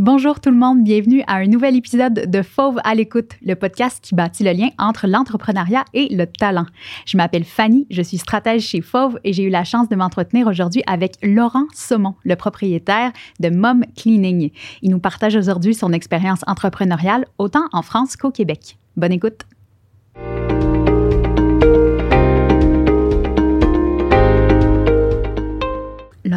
[0.00, 3.98] Bonjour tout le monde, bienvenue à un nouvel épisode de Fauve à l'écoute, le podcast
[4.00, 6.64] qui bâtit le lien entre l'entrepreneuriat et le talent.
[7.04, 10.46] Je m'appelle Fanny, je suis stratège chez Fauve et j'ai eu la chance de m'entretenir
[10.46, 14.52] aujourd'hui avec Laurent Saumon, le propriétaire de Mom Cleaning.
[14.80, 18.78] Il nous partage aujourd'hui son expérience entrepreneuriale autant en France qu'au Québec.
[18.96, 19.44] Bonne écoute.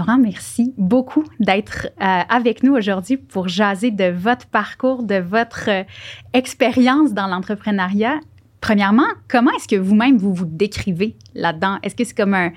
[0.05, 5.70] Laurent, merci beaucoup d'être euh, avec nous aujourd'hui pour jaser de votre parcours, de votre
[5.70, 5.84] euh,
[6.34, 8.20] expérience dans l'entrepreneuriat.
[8.59, 11.77] Premièrement, comment est-ce que vous-même vous vous décrivez là-dedans?
[11.84, 12.52] Est-ce que c'est comme un,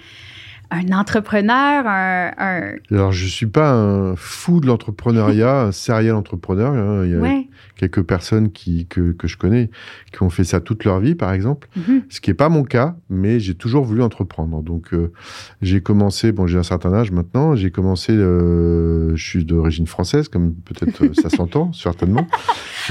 [0.72, 6.72] un entrepreneur, un, Alors, je suis pas un fou de l'entrepreneuriat, un serial entrepreneur.
[6.72, 7.04] Hein.
[7.04, 7.44] Il y a
[7.76, 9.70] quelques personnes qui, que, que, je connais
[10.12, 11.68] qui ont fait ça toute leur vie, par exemple.
[11.76, 12.02] Mhm.
[12.08, 14.62] Ce qui n'est pas mon cas, mais j'ai toujours voulu entreprendre.
[14.62, 15.12] Donc, euh,
[15.60, 20.28] j'ai commencé, bon, j'ai un certain âge maintenant, j'ai commencé, euh, je suis d'origine française,
[20.28, 22.26] comme peut-être euh, ça s'entend, certainement.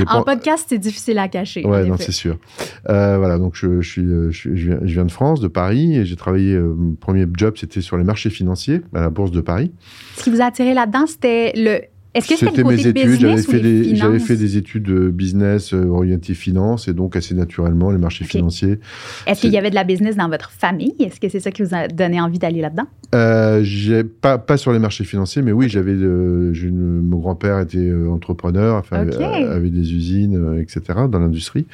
[0.08, 1.66] En podcast, c'est difficile à cacher.
[1.66, 2.38] Ouais, non, c'est sûr.
[2.86, 4.06] voilà, donc je, je, suis,
[4.56, 8.04] je, viens, de France, de Paris, et j'ai travaillé, mon premier job, c'était sur les
[8.04, 9.72] marchés financiers à la Bourse de Paris.
[10.18, 13.60] Ce qui vous a attiré là-dedans, c'était le est-ce que c'était mes études J'avais fait,
[13.60, 17.98] des, j'avais fait des études de business euh, orientées finance et donc assez naturellement les
[17.98, 18.80] marchés financiers.
[19.28, 20.96] Est-ce qu'il y avait de la business dans votre famille?
[21.00, 22.86] Est-ce que c'est ça qui vous a donné envie d'aller là-dedans?
[23.14, 28.10] Euh, j'ai pas pas sur les marchés financiers, mais oui, j'avais mon grand-père était euh,
[28.10, 31.00] entrepreneur, enfin, avait des usines, etc.
[31.10, 31.66] dans l'industrie.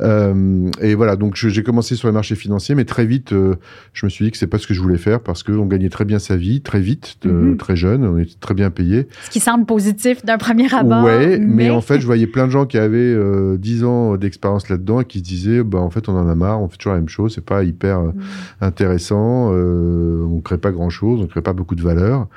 [0.00, 4.24] et voilà, donc j'ai commencé sur les marchés financiers, mais très vite, je me suis
[4.24, 6.36] dit que c'est pas ce que je voulais faire parce qu'on gagnait très bien sa
[6.36, 7.56] vie, très vite, mhm.
[7.56, 9.06] très jeune, on était très bien payé.
[9.26, 11.04] Ce qui semble positif d'un premier abord.
[11.04, 11.70] Ouais, mais...
[11.70, 15.04] en fait, je voyais plein de gens qui avaient euh, 10 ans d'expérience là-dedans et
[15.04, 17.08] qui se disaient, bah, en fait, on en a marre, on fait toujours la même
[17.08, 18.20] chose, c'est pas hyper euh, mm.
[18.62, 22.28] intéressant, euh, on crée pas grand-chose, on crée pas beaucoup de valeur,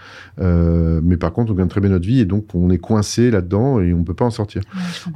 [0.42, 3.32] euh, mais par contre, on gagne très bien notre vie et donc on est coincé
[3.32, 4.62] là-dedans et on peut pas en sortir.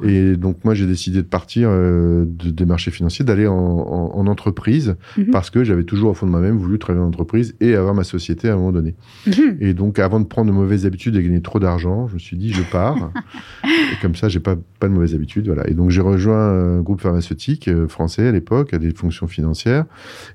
[0.04, 4.96] et donc, moi, j'ai décidé de partir de, des marchés financiers, d'aller en, en, entreprise
[5.18, 5.32] mm-hmm.
[5.32, 8.04] parce que j'avais toujours au fond de moi-même voulu travailler en entreprise et avoir ma
[8.04, 8.96] société à un moment donné.
[9.28, 9.58] Mm-hmm.
[9.62, 12.38] Et donc, avant de prendre de mauvaises habitudes et gagner trop d'argent, je me suis
[12.38, 13.12] dit, je pars.
[13.64, 15.48] et comme ça, j'ai pas, pas de mauvaise habitude.
[15.48, 15.68] Voilà.
[15.68, 19.86] Et donc, j'ai rejoint un groupe pharmaceutique euh, français à l'époque, à des fonctions financières.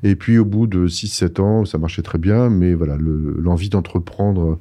[0.02, 2.50] Et puis, au bout de 6-7 ans, ça marchait très bien.
[2.50, 4.58] Mais voilà, l'envie d'entreprendre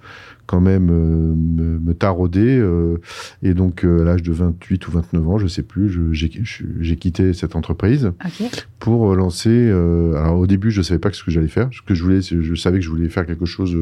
[0.51, 2.57] quand même euh, me, me, tarauder.
[2.59, 2.97] Euh,
[3.41, 7.31] et donc, euh, à l'âge de 28 ou 29 ans, je sais plus, j'ai quitté
[7.31, 8.11] cette entreprise
[8.79, 9.69] pour lancer.
[9.69, 11.69] alors, au début, je savais pas ce que j'allais faire.
[11.71, 13.77] Ce que je voulais, je savais que je voulais faire quelque chose,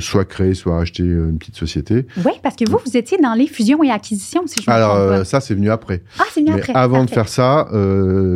[0.00, 2.06] soit créer, soit acheter une petite société.
[2.24, 5.24] Oui, parce que vous, vous étiez dans les fusions et acquisitions, si je me Alors,
[5.24, 6.02] ça, c'est venu après.
[6.18, 6.72] Ah, c'est venu après.
[6.74, 7.68] Avant de faire ça,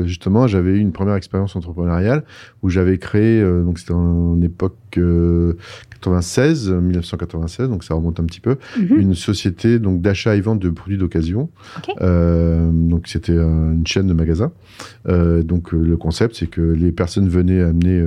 [0.04, 2.22] justement, j'avais eu une première expérience entrepreneuriale
[2.62, 4.76] où j'avais créé, donc c'était en époque
[6.00, 9.00] 96, 1996, donc ça remonte un petit peu, mhm.
[9.00, 11.50] une société donc d'achat et vente de produits d'occasion.
[12.00, 14.52] Euh, donc c'était une chaîne de magasins.
[15.08, 18.02] Euh, donc euh, le concept, c'est que les personnes venaient amener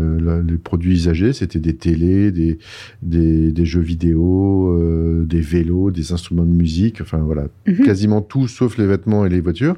[0.48, 2.58] les produits usagés, c'était des télés, des,
[3.02, 7.86] des, jeux vidéo, des vélos, des instruments de musique, enfin voilà, mhm.
[7.86, 9.76] quasiment tout sauf les vêtements et les voitures,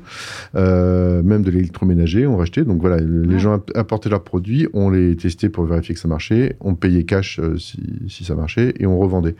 [0.53, 2.63] même de l'électroménager, on rachetait.
[2.63, 6.55] Donc voilà, les gens apportaient leurs produits, on les testait pour vérifier que ça marchait,
[6.59, 9.35] on payait cash si si ça marchait, et on revendait.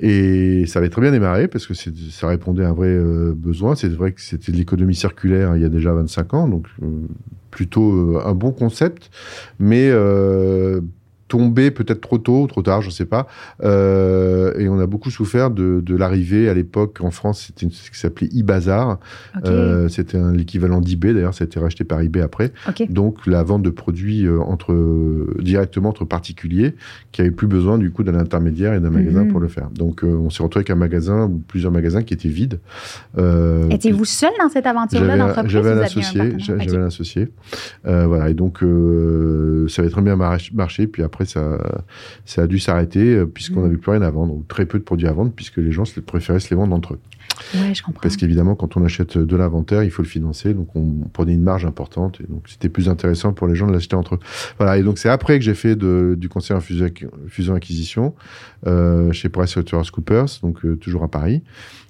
[0.00, 3.74] Et ça avait très bien démarré parce que ça répondait à un vrai euh, besoin.
[3.74, 6.66] C'est vrai que c'était de l'économie circulaire hein, il y a déjà 25 ans, donc
[6.82, 6.86] euh,
[7.50, 9.10] plutôt euh, un bon concept,
[9.58, 9.90] mais
[11.34, 13.26] tombé peut-être trop tôt, trop tard, je ne sais pas.
[13.64, 17.90] Euh, et on a beaucoup souffert de, de l'arrivée à l'époque en France, c'était ce
[17.90, 19.00] qui s'appelait e-bazar.
[19.44, 22.52] Euh, c'était l'équivalent d'eBay, d'ailleurs, ça a été racheté par eBay après.
[22.88, 24.76] Donc la vente de produits euh, entre,
[25.42, 26.76] directement entre particuliers
[27.10, 29.32] qui n'avaient plus besoin du coup d'un intermédiaire et d'un magasin mhm.
[29.32, 29.70] pour le faire.
[29.70, 32.60] Donc on s'est retrouvé avec un magasin ou plusieurs magasins qui étaient vides.
[33.70, 36.34] Étiez-vous seul dans cette aventure-là d'entreprise J'avais un associé.
[36.38, 37.28] J'avais un associé.
[37.82, 38.60] voilà, et donc
[39.68, 40.86] ça avait très bien marché.
[40.86, 41.58] Puis après, après, ça,
[42.24, 43.78] ça a dû s'arrêter euh, puisqu'on n'avait mm.
[43.78, 46.40] plus rien à vendre, ou très peu de produits à vendre, puisque les gens préféraient
[46.40, 47.00] se les vendre entre eux.
[47.54, 48.00] Ouais, je comprends.
[48.02, 51.42] Parce qu'évidemment, quand on achète de l'inventaire, il faut le financer, donc on prenait une
[51.42, 54.20] marge importante, et donc c'était plus intéressant pour les gens de l'acheter entre eux.
[54.58, 58.14] Voilà, et donc c'est après que j'ai fait de, du conseil en fusion-acquisition
[58.66, 61.42] euh, chez PricewaterhouseCoopers, donc euh, toujours à Paris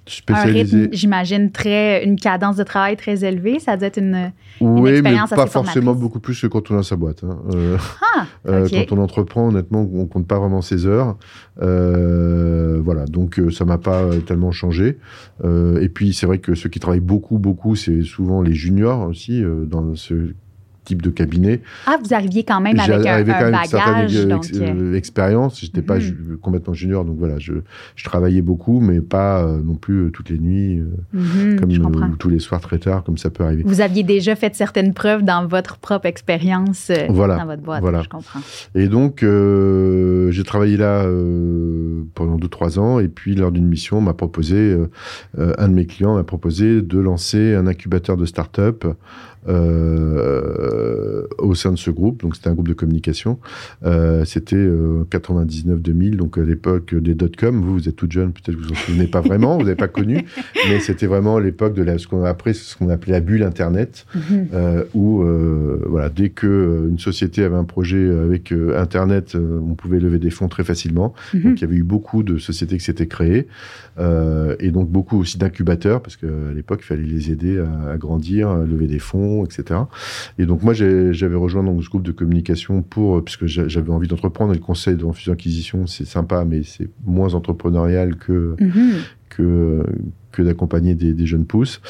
[0.06, 0.88] spécialisé.
[0.92, 3.58] J'imagine très une cadence de travail très élevée.
[3.58, 6.82] Ça doit être une, oui, expérience mais pas forcément beaucoup plus que quand on a
[6.82, 7.24] sa boîte.
[7.24, 7.38] Hein.
[7.54, 7.78] Euh,
[8.16, 11.16] ah, euh, quand on entreprend, honnêtement, on compte pas vraiment ses heures.
[11.62, 14.98] Euh, voilà, donc ça m'a pas tellement changé.
[15.44, 19.42] et puis c'est vrai que ceux qui travaillent beaucoup, beaucoup, c'est souvent les juniors aussi
[19.66, 20.34] dans ce
[20.84, 21.60] type de cabinet.
[21.86, 24.14] Ah, vous arriviez quand même avec un, quand même bagage.
[24.14, 24.46] Une donc...
[24.94, 25.60] expérience.
[25.60, 26.38] J'étais pas mhm.
[26.40, 27.54] complètement junior, donc voilà, je,
[27.96, 30.82] je travaillais beaucoup, mais pas non plus toutes les nuits,
[31.12, 33.62] mhm, comme tous les soirs très tard, comme ça peut arriver.
[33.64, 37.80] Vous aviez déjà fait certaines preuves dans votre propre expérience voilà, dans votre boîte.
[37.80, 38.02] Voilà.
[38.02, 38.40] Je comprends.
[38.74, 41.04] Et donc, j'ai travaillé là
[42.14, 44.76] pendant 2-3 ans, et puis lors d'une mission, on m'a proposé,
[45.36, 48.84] un de mes clients m'a proposé de lancer un incubateur de start-up
[49.46, 52.22] euh, au sein de ce groupe.
[52.22, 53.38] Donc, c'était un groupe de communication.
[53.84, 57.60] Euh, c'était 99-2000, euh, donc à l'époque des dot-com.
[57.60, 59.76] Vous, vous êtes toute jeune, peut-être que vous vous en souvenez pas vraiment, vous n'avez
[59.76, 60.24] pas connu,
[60.68, 64.06] mais c'était vraiment l'époque de la, ce qu'on après ce qu'on appelait la bulle Internet,
[64.14, 64.48] mhm.
[64.94, 65.24] où
[65.86, 70.48] voilà, dès que une société avait un projet avec Internet, on pouvait lever des fonds
[70.48, 71.14] très facilement.
[71.34, 71.42] Mhm.
[71.42, 73.46] Donc, il y avait eu beaucoup de sociétés qui s'étaient créées,
[73.98, 78.48] et donc beaucoup aussi d'incubateurs, parce qu'à l'époque, il fallait les aider à, à grandir,
[78.48, 79.80] à lever des fonds etc.
[80.38, 84.08] Et donc moi, j'avais rejoint donc, ce groupe de communication pour, euh, puisque j'avais envie
[84.08, 88.92] d'entreprendre, et le conseil de fusion-acquisition, c'est sympa, mais c'est moins entrepreneurial que, mm-hmm.
[89.30, 89.84] que,
[90.34, 91.80] que d'accompagner des, jeunes pousses.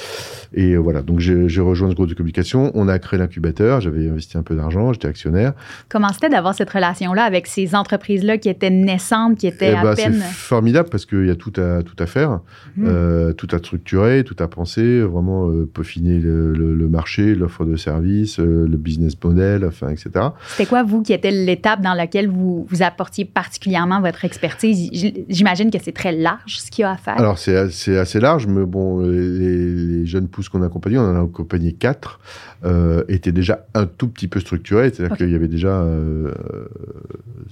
[0.52, 2.70] Et euh, voilà, donc j'ai rejoint ce groupe de communication.
[2.74, 3.80] On a créé l'incubateur.
[3.80, 4.92] J'avais investi un peu d'argent.
[4.92, 5.54] J'étais actionnaire.
[5.88, 9.82] Comment c'était d'avoir cette relation-là avec ces entreprises-là qui étaient naissantes, qui étaient eh à
[9.82, 10.14] ben, peine?
[10.14, 12.40] C'est formidable parce qu'il y a tout à, tout à faire,
[12.76, 12.86] mhm.
[12.86, 18.38] euh, tout à structurer, tout à penser, vraiment euh, peaufiner le, marché, l'offre de services,
[18.38, 20.10] le business model, enfin, etc.
[20.48, 24.90] C'était quoi, vous, qui était l'étape dans laquelle vous, vous apportiez particulièrement votre expertise?
[25.28, 27.18] J'imagine que c'est très large ce qu'il y a à faire.
[27.18, 27.56] Alors, c'est
[27.96, 32.20] assez large mais bon, les, jeunes pousses qu'on a accompagnés, on en a accompagné quatre,
[32.64, 34.90] euh, étaient déjà un tout petit peu structurés.
[34.90, 35.80] C'est-à-dire qu'il y avait déjà.
[35.80, 36.32] Euh,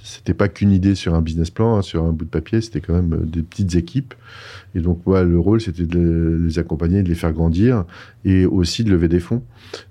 [0.03, 2.81] c'était pas qu'une idée sur un business plan, hein, sur un bout de papier, c'était
[2.81, 4.15] quand même des petites équipes.
[4.75, 7.85] Et donc, le rôle, c'était de les accompagner, de les faire grandir
[8.25, 9.43] et aussi de lever des fonds,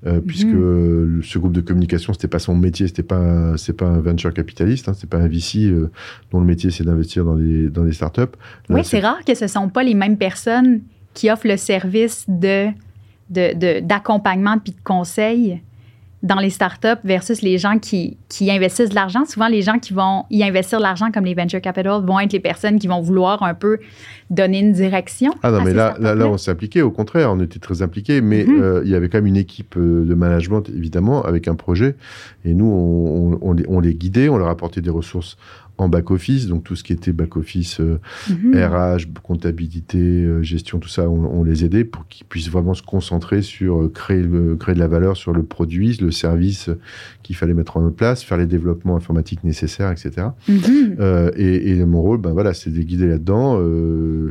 [0.05, 0.21] euh, mhm.
[0.21, 4.33] puisque ce groupe de communication, c'était pas son métier, c'était pas, c'est pas un venture
[4.33, 5.91] capitaliste, hein, c'est pas un VC euh,
[6.31, 8.21] dont le métier c'est d'investir dans des, dans des startups.
[8.69, 10.81] oui, c'est rare que ce ne sont pas les mêmes personnes
[11.13, 12.69] qui offrent le service de,
[13.81, 15.61] d'accompagnement de, puis de conseil
[16.23, 19.25] dans les startups versus les gens qui, qui investissent de l'argent.
[19.25, 22.33] Souvent, les gens qui vont y investir de l'argent, comme les venture capital, vont être
[22.33, 23.79] les personnes qui vont vouloir un peu
[24.29, 25.33] donner une direction.
[25.41, 26.81] Ah non, mais là, là, là, on s'est impliqué.
[26.81, 28.21] Au contraire, on était très impliqués.
[28.21, 28.61] Mais mm-hmm.
[28.61, 31.95] euh, il y avait quand même une équipe euh, de management, évidemment, avec un projet.
[32.45, 35.37] Et nous, on, on, on les guidait, on leur apportait des ressources
[35.81, 37.97] en back-office, donc tout ce qui était back-office, RH, euh,
[38.29, 39.13] mhm.
[39.23, 43.81] comptabilité, euh, gestion, tout ça, on, les aidait pour qu'ils puissent vraiment se concentrer sur
[43.81, 44.23] euh, créer,
[44.59, 46.69] créer de la valeur sur le produit, le service
[47.23, 50.27] qu'il fallait mettre en place, faire les développements informatiques nécessaires, etc.
[50.47, 51.31] Mhm.
[51.35, 53.59] et, mon rôle, ben voilà, c'est de guider là-dedans,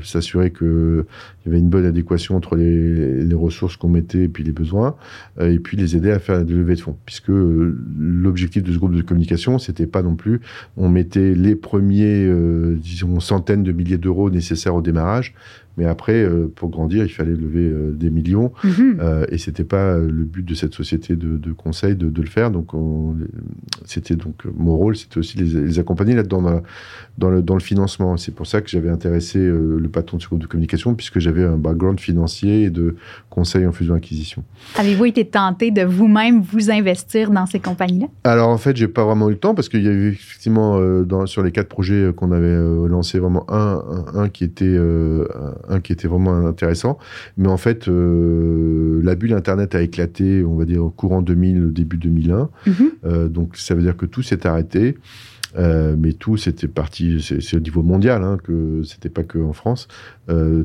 [0.02, 1.04] s'assurer qu'il
[1.46, 4.94] y avait une bonne adéquation entre les, les ressources qu'on mettait et puis les besoins,
[5.40, 8.94] et puis les aider à faire des levées de fonds, puisque l'objectif de ce groupe
[8.94, 10.40] de communication, c'était pas non plus,
[10.76, 15.34] on mettait les premiers, euh, disons, centaines de milliers d'euros nécessaires au démarrage.
[15.80, 18.52] Mais après, euh, pour grandir, il fallait lever euh, des millions.
[18.64, 18.98] Mhm.
[19.00, 22.28] Euh, et c'était pas le but de cette société de, de conseil de, de, le
[22.28, 22.50] faire.
[22.50, 22.72] Donc,
[23.86, 26.62] c'était donc mon rôle, c'était aussi les, les accompagner là-dedans dans,
[27.16, 28.18] dans, le, dans le financement.
[28.18, 31.44] C'est pour ça que j'avais intéressé le patron de ce groupe de communication, puisque j'avais
[31.44, 32.96] un background financier et de
[33.30, 34.44] conseil en fusion-acquisition.
[34.76, 38.08] Avez-vous été tenté de vous-même vous investir dans ces compagnies-là?
[38.24, 41.24] Alors, en fait, j'ai pas vraiment eu le temps parce qu'il y avait effectivement dans,
[41.24, 43.82] sur les quatre projets qu'on avait lancés, vraiment un,
[44.14, 44.76] un, un qui était
[45.78, 46.98] qui était vraiment intéressant.
[47.36, 51.72] Mais en fait, euh, la bulle Internet a éclaté, on va dire, au courant 2000,
[51.72, 52.50] début 2001.
[52.66, 52.74] Mhm.
[53.04, 54.96] Euh, donc, ça veut dire que tout s'est arrêté.
[55.58, 59.52] Euh, mais tout, c'était parti, c'est au niveau mondial, hein, que c'était pas que en
[59.52, 59.88] France.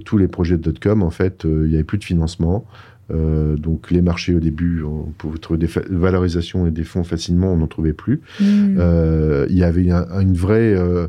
[0.06, 2.66] tous les projets de dot-com, en fait, il n'y avait plus de financement.
[3.14, 7.54] Euh, donc les marchés au début, on pouvait trouver des valorisations et des fonds facilement,
[7.54, 8.22] on n'en trouvait plus.
[8.40, 8.78] Hmm.
[8.80, 11.08] Euh, il y avait une vraie euh,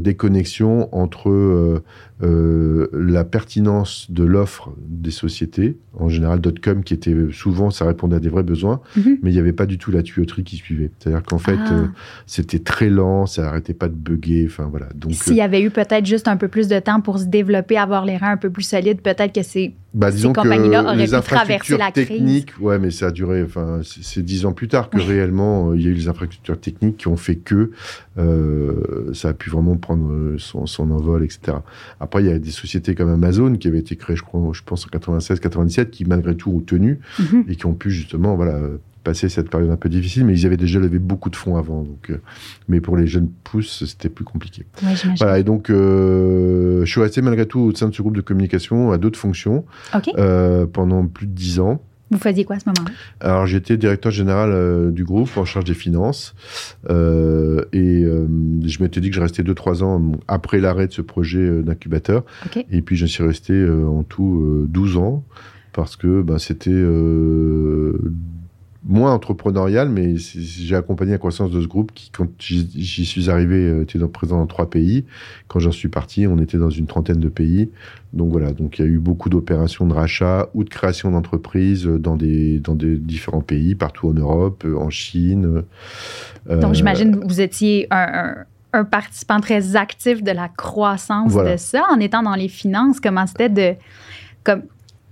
[0.00, 1.82] déconnexion entre
[2.22, 8.20] la pertinence de l'offre des sociétés, en général .com, qui était souvent, ça répondait à
[8.20, 9.18] des vrais besoins, mhm.
[9.22, 10.90] mais il n'y avait pas du tout la tuyauterie qui suivait.
[10.98, 11.84] C'est-à-dire qu'en fait, ah.
[12.26, 14.88] c'était très lent, ça n'arrêtait pas de bugger, enfin voilà.
[14.94, 17.78] Donc s'il y avait eu peut-être juste un peu plus de temps pour se développer,
[17.78, 21.92] avoir les reins un peu plus solides, peut-être que c'est bah, disons que les infrastructures
[21.92, 23.42] techniques, ouais, mais ça a duré.
[23.42, 26.60] Enfin, c'est dix ans plus tard que réellement euh, il y a eu les infrastructures
[26.60, 27.70] techniques qui ont fait que
[28.18, 31.58] euh, ça a pu vraiment prendre euh, son, son, envol, etc.
[32.00, 34.62] Après, il y a des sociétés comme Amazon qui avaient été créées, je crois, je
[34.62, 37.44] pense en 96, 97, qui malgré tout ont tenu mhm.
[37.48, 38.58] et qui ont pu justement, voilà
[39.02, 41.82] passer cette période un peu difficile, mais ils avaient déjà levé beaucoup de fonds avant.
[41.82, 42.20] Donc, euh,
[42.68, 44.66] mais pour les jeunes pousses, c'était plus compliqué.
[45.18, 48.20] voilà, et donc, euh, je suis resté malgré tout au sein de ce groupe de
[48.20, 49.64] communication à d'autres fonctions
[50.18, 51.82] euh, pendant plus de dix ans.
[52.12, 52.92] Vous faisiez quoi à ce moment-là?
[53.20, 56.34] Alors, j'étais directeur général du groupe en charge des finances.
[56.88, 62.24] Et je m'étais dit que je restais 2-3 ans après l'arrêt de ce projet d'incubateur.
[62.72, 65.22] Et puis, je suis resté en tout 12 ans
[65.72, 66.72] parce que ben, c'était
[68.82, 73.56] moins entrepreneurial, mais j'ai accompagné la croissance de ce groupe qui, quand j'y suis arrivé,
[73.56, 75.04] euh, était présent dans trois pays.
[75.48, 77.70] Quand j'en suis parti, on était dans une trentaine de pays.
[78.14, 81.84] Donc voilà, donc il y a eu beaucoup d'opérations de rachat ou de création d'entreprises
[81.84, 85.62] dans des, dans des différents pays, partout en Europe, euh, en Chine.
[86.48, 88.34] Euh, donc j'imagine que vous étiez un,
[88.72, 92.98] un, participant très actif de la croissance de ça, en étant dans les finances.
[92.98, 93.74] Comment c'était de...
[94.42, 94.62] Comme,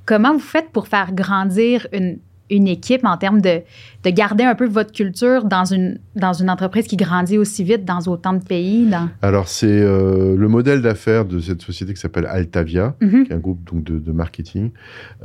[0.07, 2.19] comment vous faites pour faire grandir une
[2.51, 3.61] une équipe en termes de,
[4.05, 7.85] de, garder un peu votre culture dans une, dans une entreprise qui grandit aussi vite
[7.85, 8.87] dans autant de pays?
[8.87, 9.09] Dans...
[9.23, 13.25] Alors, c'est euh, le modèle d'affaires de cette société qui s'appelle Altavia, mm-hmm.
[13.25, 14.71] qui est un groupe donc, de, de marketing.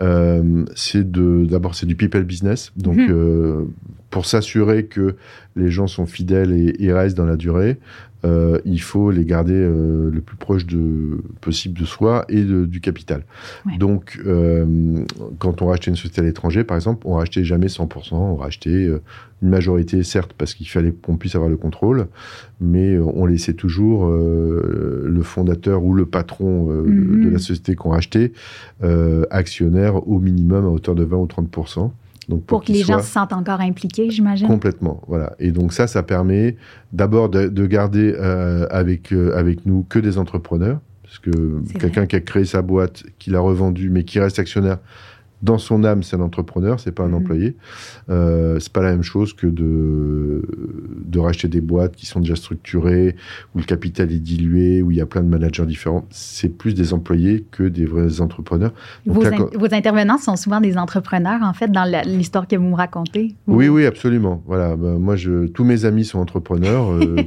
[0.02, 2.72] Euh, c'est d'abord, c'est du people business.
[2.76, 3.12] Donc, mm-hmm.
[3.12, 3.66] euh,
[4.10, 5.16] pour s'assurer que
[5.56, 7.80] les gens sont fidèles et, et restent dans la durée,
[8.26, 12.80] euh, il faut les garder euh, le plus proche de, possible de soi et du
[12.80, 13.24] capital.
[13.80, 15.04] Donc, euh,
[15.40, 18.90] quand on rachetait une société à l'étranger, par exemple, on rachetait jamais 100%, on rachetait
[19.42, 22.08] une majorité, certes, parce qu'il fallait qu'on puisse avoir le contrôle,
[22.62, 27.40] mais on laissait toujours le fondateur ou le patron de la mhm.
[27.40, 28.32] société qu'on rachetait
[29.30, 31.92] actionnaire au minimum à hauteur de 20 ou 30%
[32.48, 34.48] pour, que les gens se sentent encore impliqués, j'imagine.
[34.48, 35.34] Complètement, voilà.
[35.40, 36.56] Et donc ça, ça permet
[36.92, 41.32] d'abord de, garder euh, avec, euh, avec nous que des entrepreneurs, parce que
[41.80, 44.78] quelqu'un qui a créé sa boîte, qui l'a revendue, mais qui reste actionnaire,
[45.44, 47.16] dans son âme, c'est un entrepreneur, c'est pas un mhm.
[47.16, 47.58] employé.
[48.10, 50.42] Euh, c'est pas la même chose que de,
[51.06, 53.16] de racheter des boîtes qui sont déjà structurées,
[53.54, 56.06] où le capital est dilué, où il y a plein de managers différents.
[56.10, 58.74] C'est plus des employés que des vrais entrepreneurs.
[59.06, 63.36] vos, vos, intervenants sont souvent des entrepreneurs, en fait, dans l'histoire que vous me racontez.
[63.48, 64.42] Oui, oui, absolument.
[64.48, 64.78] Voilà.
[64.78, 66.90] Ben, moi, je, tous mes amis sont entrepreneurs.
[66.92, 67.18] Euh,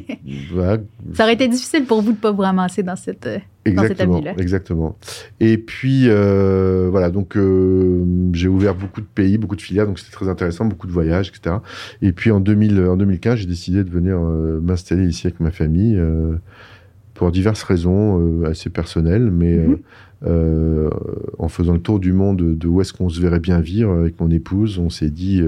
[1.12, 3.28] Ça aurait été difficile pour vous de ne pas vous ramasser dans cette.
[3.66, 4.98] Euh, Exactement, exactement.
[5.40, 9.98] Et puis euh, voilà, donc euh, j'ai ouvert beaucoup de pays, beaucoup de filiales, donc
[9.98, 11.56] c'était très intéressant, beaucoup de voyages, etc.
[12.02, 15.50] Et puis en, 2000, en 2015, j'ai décidé de venir euh, m'installer ici avec ma
[15.50, 16.00] famille
[17.14, 19.66] pour diverses raisons assez personnelles, mais
[20.24, 20.90] mm-hmm.
[21.38, 24.20] en faisant le tour du monde de où est-ce qu'on se verrait bien vivre avec
[24.20, 25.42] mon épouse, on s'est dit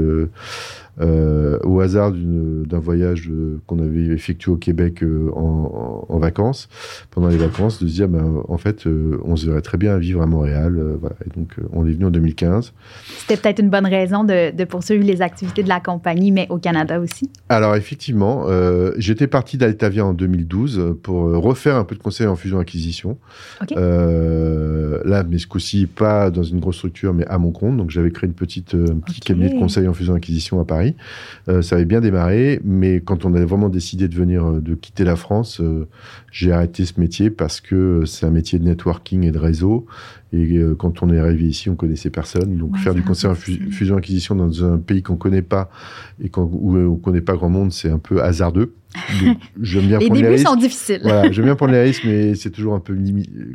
[1.01, 6.69] euh, au hasard d'un voyage euh, qu'on avait effectué au Québec euh, en, vacances,
[7.13, 8.87] pendant les vacances, de se dire, ben, en fait,
[9.25, 10.77] on se verrait très bien à vivre à Montréal.
[11.01, 11.15] voilà.
[11.25, 12.73] Et donc, on est venu en 2015.
[13.19, 16.99] C'était peut-être une bonne raison de, poursuivre les activités de la compagnie, mais au Canada
[16.99, 17.31] aussi.
[17.49, 18.47] Alors, effectivement,
[18.97, 23.17] j'étais parti d'Altavia en 2012 pour refaire un peu de conseil en fusion-acquisition.
[23.71, 27.77] là, mais ce coup-ci, pas dans une grosse structure, mais à mon compte.
[27.77, 30.88] Donc, j'avais créé une petite, un petit cabinet de conseil en fusion-acquisition à Paris.
[31.49, 34.75] Euh, ça avait bien démarré, mais quand on a vraiment décidé de venir, euh, de
[34.75, 35.87] quitter la France, euh,
[36.31, 39.87] j'ai arrêté ce métier parce que c'est un métier de networking et de réseau.
[40.33, 42.59] Et quand on est arrivé ici, on connaissait personne.
[42.59, 45.71] Donc faire du conseil en fusion-acquisition dans un pays qu'on connaît pas
[46.23, 48.75] et où on connaît pas grand monde, c'est un peu hasardeux.
[49.63, 51.01] J'aime bien les débuts les sont difficiles.
[51.03, 52.97] Voilà, j'aime bien prendre les risques, mais c'est toujours un peu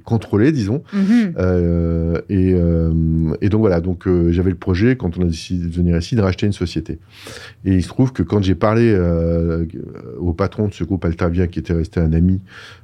[0.04, 0.84] contrôlé, disons.
[0.94, 1.34] Mhm.
[1.38, 5.66] euh, et, euh, et, donc voilà, donc euh, j'avais le projet quand on a décidé
[5.66, 7.00] de venir ici de racheter une société.
[7.66, 9.66] Et il se trouve que quand j'ai parlé euh,
[10.20, 12.42] au patron de ce groupe Altavia, qui était resté un ami,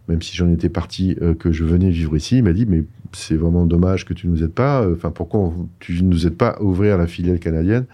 [0.09, 2.83] même si j'en étais parti, euh, que je venais vivre ici, il m'a dit mais
[3.13, 4.85] c'est vraiment dommage que tu nous aides pas.
[4.91, 7.85] Enfin, pourquoi tu nous aides pas à ouvrir la filiale canadienne?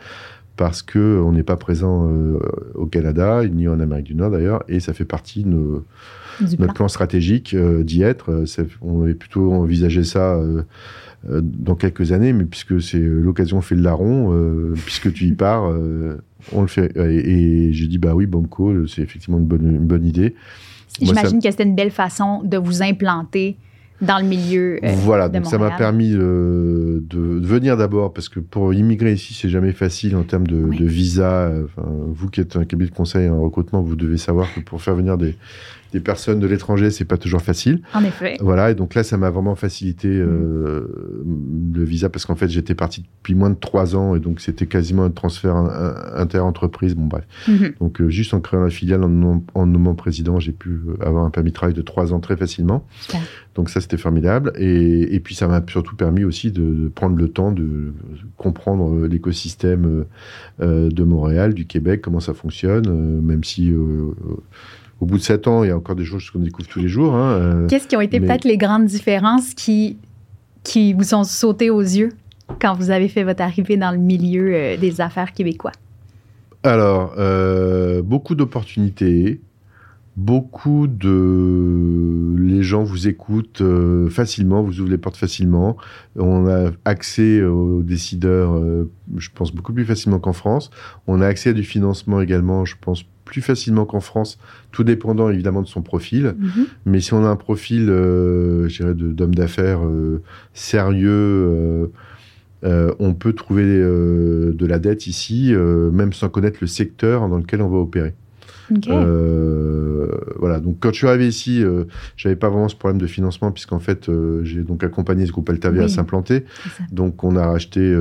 [0.57, 2.39] Parce que on n'est pas présent euh,
[2.75, 5.83] au Canada ni en Amérique du Nord d'ailleurs, et ça fait partie de
[6.59, 8.31] notre plan stratégique euh, d'y être.
[8.31, 10.39] Euh, on avait plutôt envisagé ça
[11.27, 14.33] dans quelques années, mais puisque c'est l'occasion fait le larron,
[14.85, 15.73] puisque tu y pars,
[16.53, 16.95] on le fait.
[16.95, 20.35] Et, j'ai dit bah oui, Bomco, c'est effectivement une bonne, une bonne idée.
[21.01, 23.57] J'imagine que c'était une belle façon de vous implanter
[24.01, 24.79] dans le milieu.
[24.83, 29.49] Euh, voilà, donc ça m'a permis de, venir d'abord, parce que pour immigrer ici, c'est
[29.49, 31.51] jamais facile en termes de, visa.
[31.77, 34.95] vous qui êtes un cabinet de conseil en recrutement, vous devez savoir que pour faire
[34.95, 35.35] venir des,
[35.91, 37.81] des personnes de l'étranger, c'est pas toujours facile.
[37.93, 38.37] En effet.
[38.41, 41.23] Voilà, et donc là, ça m'a vraiment facilité euh,
[41.73, 44.65] le visa parce qu'en fait, j'étais parti depuis moins de trois ans et donc c'était
[44.65, 45.55] quasiment un transfert
[46.15, 46.95] inter-entreprise.
[46.95, 47.25] Bon, bref.
[47.47, 47.73] Mhm.
[47.79, 51.51] Donc, euh, juste en créant la filiale, en, nommant président, j'ai pu avoir un permis
[51.51, 52.85] de travail de trois ans très facilement.
[53.55, 54.51] Donc, ça, c'était formidable.
[54.57, 57.93] Et, et, puis, ça m'a surtout permis aussi de, prendre le temps de
[58.37, 60.05] comprendre euh, l'écosystème
[60.59, 63.73] de Montréal, du Québec, comment ça fonctionne, même si
[65.01, 66.87] au bout de sept ans, il y a encore des choses qu'on découvre tous les
[66.87, 67.13] jours.
[67.15, 69.97] Hein, euh, Qu'est-ce qui ont été peut-être les grandes différences qui,
[70.63, 72.09] qui vous sont sautées aux yeux
[72.61, 75.73] quand vous avez fait votre arrivée dans le milieu des affaires québécois?
[76.63, 77.13] Alors,
[78.03, 79.41] beaucoup d'opportunités,
[80.15, 85.75] beaucoup de les gens vous écoutent euh, facilement, vous ouvrent les portes facilement.
[86.15, 90.69] On a accès aux décideurs, euh, je pense beaucoup plus facilement qu'en France.
[91.07, 94.37] On a accès à du financement également, je pense plus facilement qu'en France,
[94.71, 96.35] tout dépendant évidemment de son profil.
[96.39, 96.65] Mm-hmm.
[96.85, 99.81] Mais si on a un profil, euh, je dirais, d'homme d'affaires
[100.53, 101.91] sérieux.
[102.63, 107.69] on peut trouver de la dette ici, même sans connaître le secteur dans lequel on
[107.69, 108.13] va opérer.
[108.87, 110.07] Euh,
[110.37, 110.59] voilà.
[110.59, 111.85] Donc quand je suis arrivé ici, euh,
[112.17, 115.49] j'avais pas vraiment ce problème de financement puisqu'en fait euh, j'ai donc accompagné ce groupe
[115.49, 116.45] Altavia à s'implanter.
[116.91, 117.95] Donc on a racheté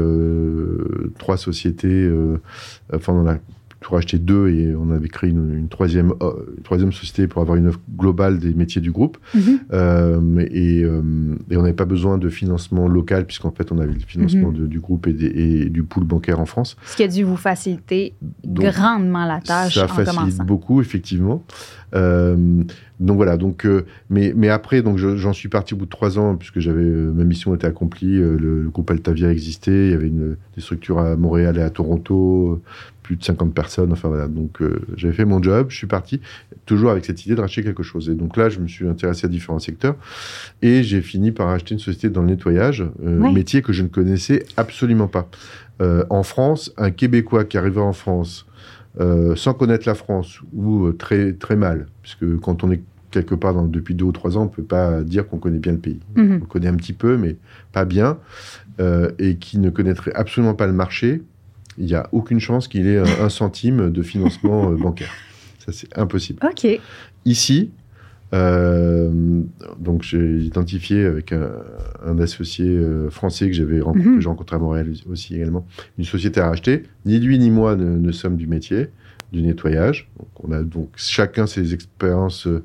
[1.18, 2.10] trois sociétés.
[2.92, 3.36] enfin on a
[3.84, 6.14] tout racheté deux et on avait créé une, troisième,
[6.56, 9.18] une troisième société pour avoir une offre globale des métiers du groupe.
[9.34, 10.40] Mhm.
[10.50, 14.50] et, et, on n'avait pas besoin de financement local puisqu'en fait on avait le financement
[14.50, 14.68] mhm.
[14.68, 16.78] du groupe et, et, du pool bancaire en France.
[16.86, 19.74] Ce qui a dû vous faciliter grandement la tâche.
[19.74, 21.44] Ça facilite beaucoup effectivement.
[21.94, 22.62] Euh,
[23.00, 26.18] donc voilà, donc, euh, mais, mais après, donc j'en suis parti au bout de trois
[26.18, 30.08] ans, puisque j'avais euh, ma mission était accomplie, le, groupe Altavia existait, il y avait
[30.08, 32.62] une, des structures à Montréal et à Toronto,
[33.04, 34.60] plus de 50 personnes, enfin voilà, donc
[34.96, 36.20] j'avais fait mon job, je suis parti,
[36.66, 38.10] toujours avec cette idée de racheter quelque chose.
[38.10, 39.94] Et donc là, je me suis intéressé à différents secteurs,
[40.62, 43.88] et j'ai fini par acheter une société dans le nettoyage, un métier que je ne
[43.88, 45.28] connaissais absolument pas.
[45.80, 48.46] en France, un Québécois qui arrivait en France,
[49.00, 52.80] euh, sans connaître la France ou euh, très, très mal, puisque quand on est
[53.10, 55.72] quelque part depuis deux ou trois ans, on ne peut pas dire qu'on connaît bien
[55.72, 55.98] le pays.
[56.14, 56.40] Mhm.
[56.42, 57.36] On connaît un petit peu, mais
[57.72, 58.18] pas bien,
[58.80, 61.22] euh, et qui ne connaîtrait absolument pas le marché,
[61.78, 65.12] il n'y a aucune chance qu'il ait un, centime de financement bancaire.
[65.58, 66.40] Ça, c'est impossible.
[66.44, 66.66] OK.
[67.24, 67.70] Ici,
[68.34, 69.10] euh,
[69.78, 74.26] donc j'ai identifié avec un, associé euh, français que j'avais rencontré, mhm.
[74.26, 75.66] rencontré à Montréal aussi également,
[75.98, 76.82] une société à racheter.
[77.06, 78.88] Ni lui ni moi ne, sommes du métier
[79.32, 80.08] du nettoyage.
[80.18, 82.64] Donc on a donc chacun ses expériences euh,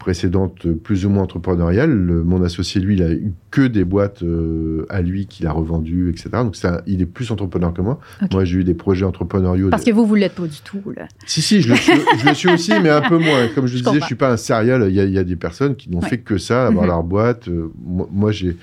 [0.00, 1.94] précédente plus ou moins entrepreneuriale.
[1.94, 6.08] mon associé, lui, il a eu que des boîtes euh, à lui qu'il a revendues,
[6.08, 6.30] etc.
[6.32, 8.00] Donc, il est plus entrepreneur que moi.
[8.32, 9.68] Moi, j'ai eu des projets entrepreneuriaux.
[9.68, 11.06] Parce que vous, vous l'êtes pas du tout, là.
[11.26, 13.48] Si, si, je le suis, je le suis aussi, mais un peu moins.
[13.54, 14.86] Comme je, disais, je suis pas un serial.
[14.88, 16.90] Il y a, des personnes qui n'ont fait que ça, avoir mhm.
[16.90, 17.48] leur boîte.
[17.48, 18.56] Euh, moi, j'ai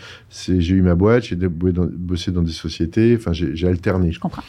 [0.50, 3.15] eu ma boîte, j'ai bossé dans des sociétés.
[3.15, 4.12] Enfin, j'ai alterné.
[4.12, 4.43] Je comprends.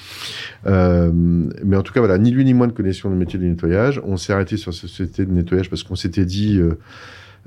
[0.66, 3.46] Euh, mais en tout cas, voilà, ni lui ni moi ne connaissions le métier du
[3.46, 4.00] nettoyage.
[4.04, 6.58] On s'est arrêté sur cette société de nettoyage parce qu'on s'était dit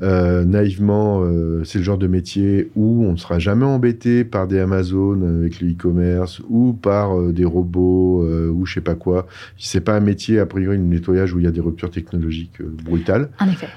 [0.02, 4.48] euh, naïvement, euh, c'est le genre de métier où on ne sera jamais embêté par
[4.48, 9.28] des Amazon avec le e-commerce ou par euh, des robots ou je sais pas quoi.
[9.58, 12.62] C'est pas un métier, a priori, de nettoyage où il y a des ruptures technologiques
[12.62, 13.30] brutales.
[13.40, 13.68] En effet.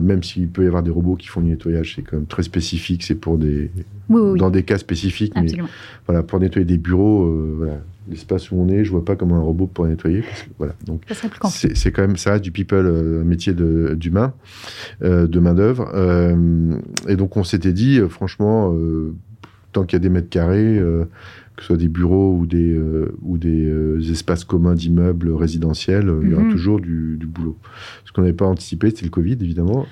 [0.00, 2.42] même s'il peut y avoir des robots qui font du nettoyage, c'est quand même très
[2.42, 3.02] spécifique.
[3.02, 3.70] C'est pour des.
[4.08, 5.34] dans des cas spécifiques.
[5.36, 5.48] Mais
[6.06, 9.42] voilà, pour nettoyer des bureaux, voilà, l'espace où on est, je vois pas comment un
[9.42, 10.24] robot pourrait nettoyer.
[10.58, 10.74] voilà.
[10.86, 11.02] Donc,
[11.50, 14.34] c'est quand même, ça reste du people, euh, un métier d'humain,
[15.02, 15.90] euh, de main d'œuvre.
[15.94, 16.76] Euh,
[17.08, 18.74] et donc on s'était dit, franchement,
[19.72, 20.80] tant qu'il y a des mètres carrés,
[21.56, 22.78] que ce soit des bureaux ou des
[23.22, 26.50] ou des espaces communs d'immeubles résidentiels, il y aura mhm.
[26.50, 27.56] toujours du, du boulot.
[28.04, 29.86] Ce qu'on n'avait pas anticipé, c'était le Covid, évidemment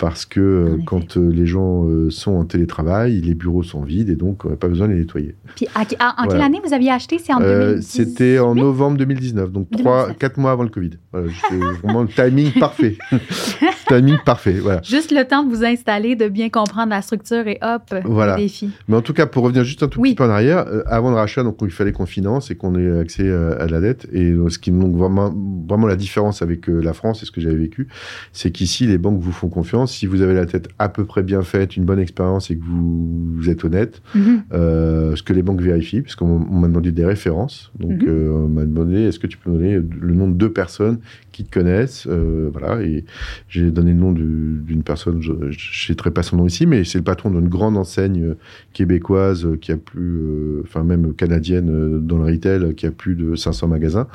[0.00, 4.08] parce que euh, quand euh, les gens euh, sont en télétravail, les bureaux sont vides
[4.08, 5.34] et donc on n'a pas besoin de les nettoyer.
[5.54, 5.84] Puis en
[6.26, 7.18] quelle année vous aviez acheté?
[7.18, 7.40] C'est en
[7.82, 10.92] C'était en novembre 2019, donc 3, 4 mois avant le Covid.
[11.12, 12.96] c'est vraiment le timing parfait.
[13.88, 14.80] timing parfait, voilà.
[14.82, 18.36] Juste le temps de vous installer, de bien comprendre la structure et hop, voilà.
[18.36, 18.70] défi.
[18.88, 21.16] Mais en tout cas, pour revenir juste un tout petit peu en arrière, avant le
[21.16, 24.08] rachat, donc il fallait qu'on finance et qu'on ait accès à, la dette.
[24.14, 25.34] Et ce qui donc vraiment,
[25.68, 27.88] vraiment la différence avec la France et ce que j'avais vécu,
[28.32, 31.22] c'est qu'ici les banques vous font confiance si vous avez la tête à peu près
[31.22, 34.42] bien faite, une bonne expérience et que vous, êtes honnête, mhm.
[34.52, 37.70] euh, ce que les banques vérifient, puisqu'on m'a demandé des références.
[37.78, 38.08] Donc, mhm.
[38.08, 40.98] euh, on m'a demandé est-ce que tu peux donner le nom de deux personnes
[41.32, 42.82] qui te connaissent euh, Voilà.
[42.82, 43.04] Et
[43.48, 46.98] j'ai donné le nom d'une personne, je ne citerai pas son nom ici, mais c'est
[46.98, 48.34] le patron d'une grande enseigne
[48.72, 53.68] québécoise qui a plus, enfin, même canadienne dans le retail, qui a plus de 500
[53.68, 54.06] magasins.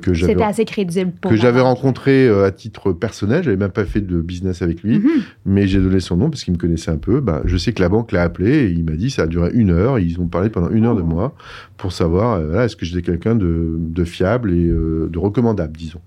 [0.00, 3.42] que C'était assez crédible Que j'avais rencontré à titre personnel.
[3.44, 4.98] J'avais même pas fait de business avec lui.
[4.98, 5.11] Mhm.
[5.44, 7.20] Mais j'ai donné son nom parce qu'il me connaissait un peu.
[7.20, 9.50] Bah, je sais que la banque l'a appelé et il m'a dit ça a duré
[9.52, 9.98] une heure.
[9.98, 11.06] Ils ont parlé pendant une heure de oh.
[11.06, 11.34] moi
[11.76, 16.00] pour savoir euh, est-ce que j'étais quelqu'un de, fiable et euh, de recommandable, disons.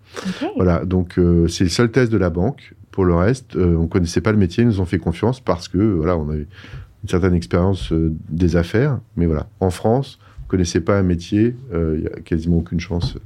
[0.56, 2.74] Voilà, donc euh, c'est le seul test de la banque.
[2.92, 5.68] Pour le reste, on ne connaissait pas le métier, ils nous ont fait confiance parce
[5.68, 6.48] que voilà, on avait
[7.04, 7.92] une certaine expérience
[8.30, 9.00] des affaires.
[9.18, 10.18] Mais voilà, en France,
[10.56, 13.18] connaissez pas un métier, euh, il n'y a quasiment aucune chance.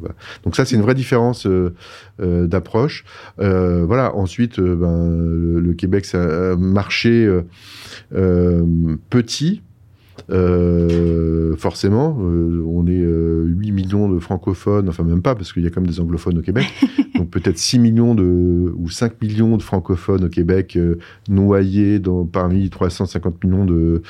[0.43, 1.75] Donc ça, c'est une vraie différence euh,
[2.19, 3.05] euh, d'approche.
[3.37, 4.15] voilà.
[4.15, 7.29] Ensuite, ben, le, Québec, c'est un marché
[9.11, 9.61] petit.
[10.29, 15.67] Euh, forcément, euh, on est 8 millions de francophones, enfin même pas, parce qu'il y
[15.67, 16.67] a quand même des anglophones au Québec.
[17.15, 20.77] donc peut-être 6 millions de, ou 5 millions de francophones au Québec
[21.27, 24.01] noyés dans, parmi 350 millions de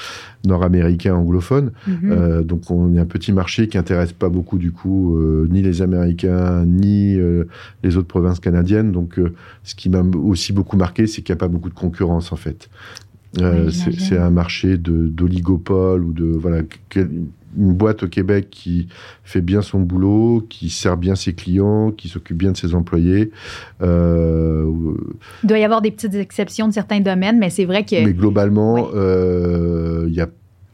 [0.45, 1.71] nord-américains anglophones.
[1.87, 2.43] Mhm.
[2.43, 5.19] donc on est un petit marché qui intéresse pas beaucoup du coup
[5.49, 7.17] ni les Américains ni
[7.83, 8.91] les autres provinces canadiennes.
[8.91, 9.19] Donc
[9.63, 12.35] ce qui m'a aussi beaucoup marqué, c'est qu'il n'y a pas beaucoup de concurrence en
[12.35, 12.69] fait.
[13.39, 16.61] Euh, c'est un marché d'oligopole ou de voilà
[17.57, 18.87] une boîte au Québec qui
[19.23, 23.31] fait bien son boulot, qui sert bien ses clients, qui s'occupe bien de ses employés.
[23.81, 24.71] Euh,
[25.43, 28.03] il doit y avoir des petites exceptions de certains domaines, mais c'est vrai que.
[28.03, 30.29] Mais globalement, euh, il n'y a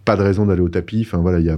[0.05, 1.01] pas de raison d'aller au tapis.
[1.05, 1.57] Enfin voilà, il y a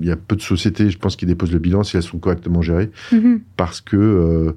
[0.00, 2.18] il y a peu de sociétés, je pense, qui déposent le bilan si elles sont
[2.18, 3.40] correctement gérées, mm-hmm.
[3.56, 4.52] parce que euh,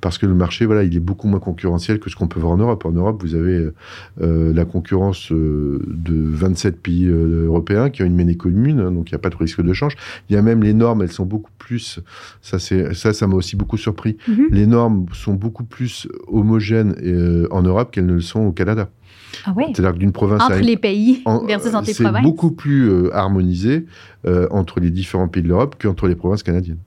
[0.00, 2.52] parce que le marché, voilà, il est beaucoup moins concurrentiel que ce qu'on peut voir
[2.52, 2.84] en Europe.
[2.84, 3.68] En Europe, vous avez
[4.20, 9.10] euh, la concurrence euh, de 27 pays européens qui ont une monnaie commune, hein, donc
[9.10, 9.96] il n'y a pas de risque de change.
[10.28, 12.00] Il y a même les normes, elles sont beaucoup plus.
[12.42, 14.16] Ça, c'est ça, ça m'a aussi beaucoup surpris.
[14.28, 14.48] Mhm.
[14.50, 16.94] Les normes sont beaucoup plus homogènes
[17.50, 18.90] en Europe qu'elles ne le sont au Canada.
[19.46, 19.66] Ah ouais.
[19.68, 22.16] C'est-à-dire d'une province entre les pays versus entre les provinces.
[22.16, 23.86] C'est beaucoup plus harmonisé
[24.50, 26.78] entre les différents pays de l'Europe qu'entre les provinces canadiennes.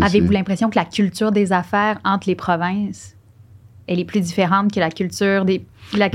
[0.00, 3.16] Avez-vous l'impression que la culture des affaires entre les provinces,
[3.86, 5.64] elle est plus différente que la culture des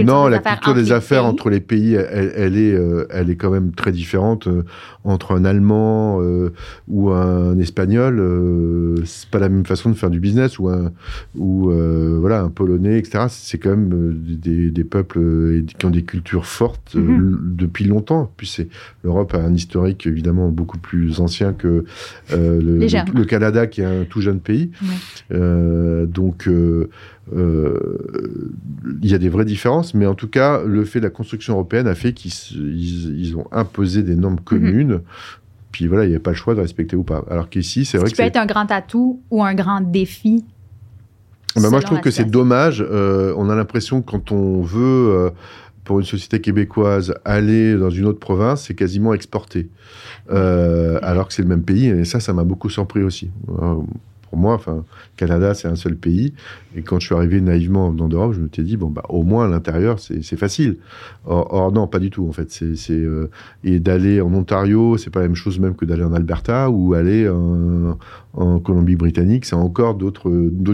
[0.03, 3.71] non, la culture des affaires entre les pays, elle, est, euh, elle est quand même
[3.71, 4.47] très différente.
[4.47, 4.63] Euh,
[5.03, 6.51] entre un Allemand euh,
[6.87, 10.57] ou un Espagnol, c'est pas la même façon de faire du business.
[10.57, 10.91] Ou un,
[11.35, 11.71] ou,
[12.19, 13.25] voilà, un Polonais, etc.
[13.29, 17.39] C'est quand même des, des, peuples qui ont des cultures fortes mhm.
[17.55, 18.31] depuis longtemps.
[18.35, 18.67] Puis
[19.03, 21.85] l'Europe a un historique évidemment beaucoup plus ancien que
[22.31, 24.71] le, Canada, qui est un tout jeune pays.
[25.29, 26.87] donc, il
[29.03, 29.45] y a des vraies
[29.93, 34.03] mais en tout cas, le fait de la construction européenne a fait qu'ils ont imposé
[34.03, 34.41] des normes mhm.
[34.41, 35.01] communes.
[35.71, 37.25] Puis voilà, il n'y a pas le choix de respecter ou pas.
[37.29, 38.15] Alors qu'ici, c'est vrai que.
[38.15, 40.45] Ça peut être un grand atout ou un grand défi.
[41.55, 42.85] Bah, moi, je trouve que c'est dommage.
[42.85, 45.29] Euh, on a l'impression que quand on veut, euh,
[45.83, 49.69] pour une société québécoise, aller dans une autre province, c'est quasiment exporter.
[50.31, 51.87] Euh, alors que c'est le même pays.
[51.87, 53.29] Et ça, ça m'a beaucoup surpris aussi
[54.35, 54.55] pour moi.
[54.55, 54.83] Enfin,
[55.15, 56.33] Canada, c'est un seul pays.
[56.75, 59.23] Et quand je suis arrivé naïvement dans d'Europe, je me suis dit, bon, bah, au
[59.23, 60.77] moins l'intérieur, c'est facile.
[61.25, 62.51] Or, non, pas du tout, en fait.
[62.51, 63.29] C'est, euh,
[63.63, 66.93] et d'aller en Ontario, c'est pas la même chose même que d'aller en Alberta ou
[66.93, 67.97] aller en,
[68.37, 69.45] en Colombie-Britannique.
[69.45, 70.29] C'est encore d'autres,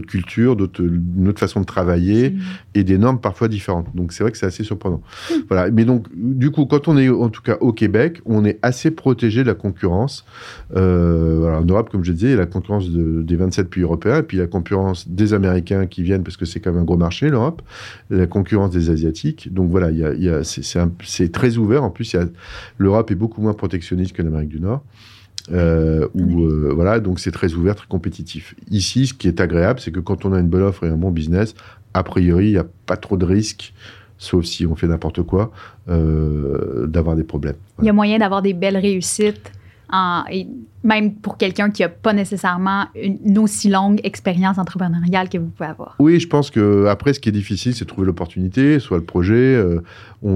[0.08, 2.36] cultures, d'autres, une autre façon de travailler
[2.74, 3.88] et des normes parfois différentes.
[3.96, 5.02] Donc, c'est vrai que c'est assez surprenant.
[5.30, 5.34] Mmh.
[5.48, 5.72] Voilà.
[5.72, 8.92] Mais donc, du coup, quand on est, en tout cas, au Québec, on est assez
[8.92, 10.26] protégé de la concurrence.
[10.76, 14.24] Euh, voilà, en Europe, comme je disais, la concurrence de, des 27 pays européens, et
[14.24, 17.30] puis la concurrence des Américains qui viennent, parce que c'est quand même un gros marché,
[17.30, 17.62] l'Europe,
[18.10, 19.54] la concurrence des Asiatiques.
[19.54, 21.84] Donc voilà, y a, y a, c'est très ouvert.
[21.84, 22.16] En plus,
[22.78, 24.84] l'Europe est beaucoup moins protectionniste que l'Amérique du Nord.
[25.52, 28.56] Euh, où, euh, voilà, donc c'est très ouvert, très compétitif.
[28.70, 30.98] Ici, ce qui est agréable, c'est que quand on a une bonne offre et un
[30.98, 31.56] bon business,
[31.94, 33.74] a priori, il n'y a pas trop de risques,
[34.18, 35.52] sauf si on fait n'importe quoi,
[35.90, 37.56] euh, d'avoir des problèmes.
[37.80, 39.52] Il y a moyen d'avoir des belles réussites
[40.32, 40.48] et
[40.84, 45.70] même pour quelqu'un qui n'a pas nécessairement une, aussi longue expérience entrepreneuriale que vous pouvez
[45.70, 45.96] avoir.
[46.00, 49.36] Oui, je pense que après, ce qui est difficile, c'est trouver l'opportunité, soit le projet.
[49.36, 49.82] Euh,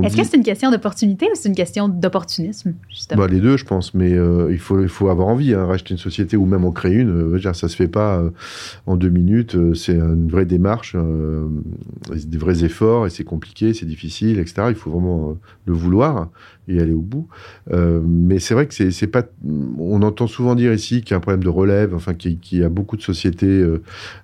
[0.04, 3.22] Est-ce que c'est une question d'opportunité ou c'est une question d'opportunisme, justement?
[3.22, 5.54] Bah, les deux, je pense, mais euh, il, faut, il faut avoir envie.
[5.54, 8.22] Hein, racheter une société ou même en créer une, euh, ça se fait pas
[8.86, 9.56] en deux minutes.
[9.76, 10.96] c'est une vraie démarche,
[12.14, 14.68] des vrais efforts, et c'est compliqué, c'est difficile, etc.
[14.70, 16.30] Il faut vraiment le vouloir
[16.68, 17.28] et aller au bout.
[17.72, 19.24] mais c'est vrai que c'est pas.
[19.80, 22.64] On entend souvent dire ici qu'il y a un problème de relève, enfin qu'il y
[22.64, 23.82] a beaucoup de sociétés euh,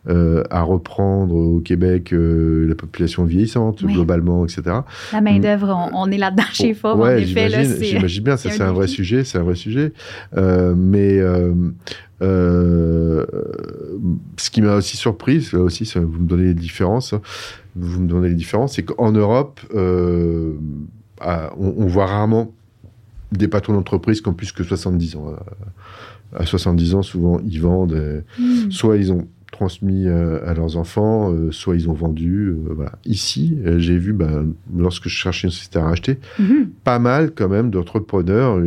[0.09, 4.79] euh, à reprendre au Québec, euh, la population vieillissante globalement, etc.
[5.13, 6.99] La main d'œuvre, on, est là-dedans chez Fort.
[6.99, 7.49] en effet.
[7.81, 9.93] J'imagine bien, ça c'est un vrai sujet, c'est un vrai sujet.
[10.35, 11.21] mais
[12.19, 13.25] ce
[14.51, 17.15] qui m'a aussi surpris, là aussi, vous me donnez les différences.
[17.75, 20.55] Vous me donnez les différences, c'est qu'en Europe, on,
[21.57, 22.53] on voit rarement
[23.31, 25.35] des patrons d'entreprise qui ont plus que 70 ans
[26.33, 28.23] à 70 ans, souvent, ils vendent.
[28.39, 28.71] Hmm.
[28.71, 29.27] Soit ils ont
[29.61, 32.47] transmis euh, à leurs enfants, euh, soit ils ont vendu.
[32.47, 32.93] Euh, voilà.
[33.05, 36.71] Ici, j'ai vu, ben, lorsque je cherchais une société à racheter, mhm.
[36.83, 38.59] pas mal quand même d'entrepreneurs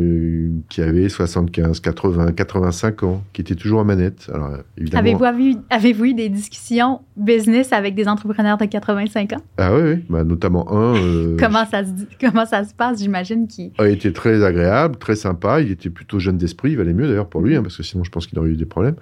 [0.68, 4.30] qui avaient 75, 80, 85 ans, qui étaient toujours en manette.
[4.33, 4.59] Alors,
[4.92, 9.37] Avez-vous eu, avez eu des discussions business avec des entrepreneurs de 85 ans?
[9.59, 10.04] Ah oui, oui.
[10.09, 10.94] Ben, notamment un.
[11.40, 13.48] comment, ça se, comment ça se passe, j'imagine?
[13.48, 13.72] Qui...
[13.80, 15.61] Il était très agréable, très sympa.
[15.61, 16.70] Il était plutôt jeune d'esprit.
[16.70, 18.57] Il valait mieux d'ailleurs pour lui, hein, parce que sinon je pense qu'il aurait eu
[18.57, 18.96] des problèmes.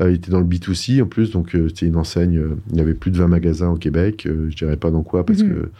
[0.00, 1.33] il était dans le B2C en plus.
[1.34, 2.42] Donc, c'était une enseigne.
[2.70, 4.26] il y avait plus de 20 magasins au Québec.
[4.26, 5.54] je dirais pas dans quoi parce qu'on mhm.
[5.54, 5.70] que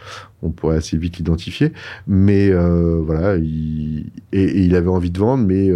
[0.43, 1.73] on pourrait assez vite l'identifier.
[2.07, 5.71] Mais voilà, il, et, il avait envie de vendre, mais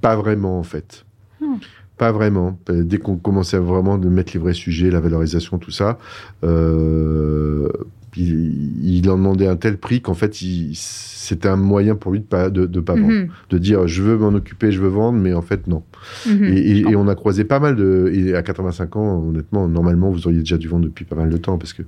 [0.00, 1.04] pas vraiment en fait.
[1.40, 1.56] Hmm.
[1.96, 2.58] Pas vraiment.
[2.68, 5.98] Dès qu'on commençait vraiment de mettre les vrais sujets, la valorisation, tout ça,
[6.44, 7.68] euh,
[8.16, 10.34] il, en demandait un tel prix qu'en fait,
[10.72, 13.28] c'était un moyen pour lui de pas de, pas vendre, mhm.
[13.50, 15.82] de dire je veux m'en occuper, je veux vendre, mais en fait non.
[16.26, 16.44] Mhm.
[16.44, 18.10] Et, on a croisé pas mal de.
[18.14, 21.36] Et à 85 ans, honnêtement, normalement, vous auriez déjà dû vendre depuis pas mal de
[21.36, 21.82] temps parce que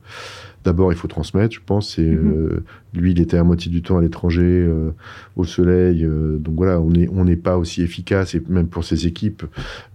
[0.65, 1.99] D'abord, il faut transmettre, je pense.
[1.99, 2.33] Et, mhm.
[2.33, 4.91] euh, lui, il était à moitié du temps à l'étranger, euh,
[5.37, 6.05] au soleil.
[6.05, 9.45] Euh, donc voilà, on n'est on pas aussi efficace, et même pour ses équipes,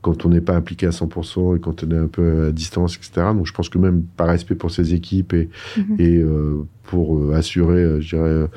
[0.02, 2.96] quand on n'est pas impliqué à 100% et quand on est un peu à distance,
[2.96, 3.28] etc.
[3.34, 5.96] Donc je pense que même par respect pour ses équipes et, mhm.
[6.00, 6.24] et
[6.84, 8.48] pour assurer, je dirais,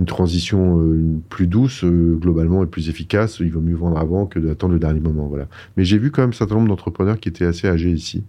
[0.00, 0.82] une transition
[1.28, 5.00] plus douce, globalement, et plus efficace, il vaut mieux vendre avant que d'attendre le dernier
[5.00, 5.26] moment.
[5.28, 5.46] Voilà.
[5.76, 8.24] Mais j'ai vu quand même un certain nombre d'entrepreneurs qui étaient assez âgés ici.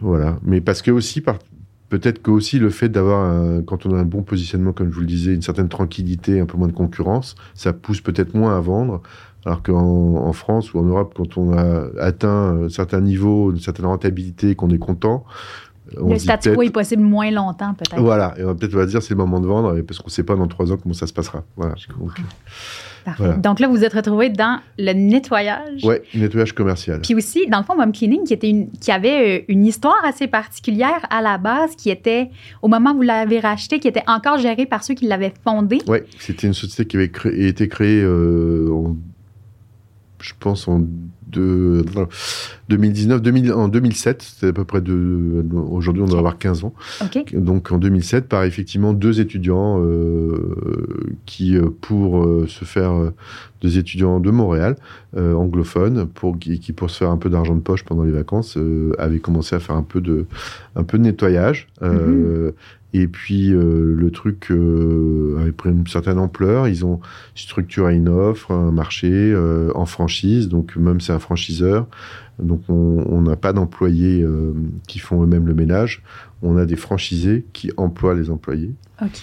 [0.00, 0.38] Voilà.
[0.42, 1.38] Mais parce que aussi, par,
[1.92, 5.02] Peut-être que aussi le fait d'avoir, quand on a un bon positionnement, comme je vous
[5.02, 8.60] le disais, une certaine tranquillité, un peu moins de concurrence, ça pousse peut-être moins à
[8.60, 9.02] vendre.
[9.44, 13.84] Alors qu'en France ou en Europe, quand on a atteint un certain niveau, une certaine
[13.84, 15.26] rentabilité, qu'on est content,
[15.96, 18.00] le statu quo est possible moins longtemps, peut-être.
[18.00, 20.12] Voilà, et on va peut-être va dire c'est le moment de vendre, parce qu'on ne
[20.12, 21.44] sait pas dans trois ans comment ça se passera.
[21.56, 21.74] Voilà.
[23.38, 25.80] Donc là, vous vous êtes retrouvé dans le nettoyage.
[25.82, 27.00] Oui, nettoyage commercial.
[27.00, 30.04] Puis aussi, dans le fond, Mom Cleaning, qui, était une, qui avait euh, une histoire
[30.04, 34.04] assez particulière à la base, qui était, au moment où vous l'avez racheté, qui était
[34.06, 35.78] encore gérée par ceux qui l'avaient fondé.
[35.88, 38.68] Oui, c'était une société qui avait été créée, euh,
[40.20, 40.82] je pense, en
[41.32, 41.84] de
[42.68, 43.20] 2019,
[43.54, 45.44] en 2007, c'était à peu près de.
[45.70, 46.74] Aujourd'hui, on doit avoir 15 ans.
[47.34, 50.54] Donc en 2007, par effectivement deux étudiants euh,
[51.26, 52.92] qui, euh, pour euh, se faire
[53.60, 54.76] deux étudiants de Montréal,
[55.16, 58.58] anglophones, pour, qui, pour se faire un peu d'argent de poche pendant les vacances,
[58.98, 60.26] avaient commencé à faire un peu de,
[60.76, 61.68] un peu de nettoyage.
[61.80, 62.52] Mm-hmm.
[62.94, 66.68] Et puis euh, le truc euh, avait pris une certaine ampleur.
[66.68, 67.00] Ils ont
[67.34, 70.48] structuré une offre, un marché euh, en franchise.
[70.48, 71.86] Donc même c'est un franchiseur.
[72.38, 74.26] Donc on n'a pas d'employés
[74.88, 76.02] qui font eux-mêmes le ménage
[76.42, 78.72] on a des franchisés qui emploient les employés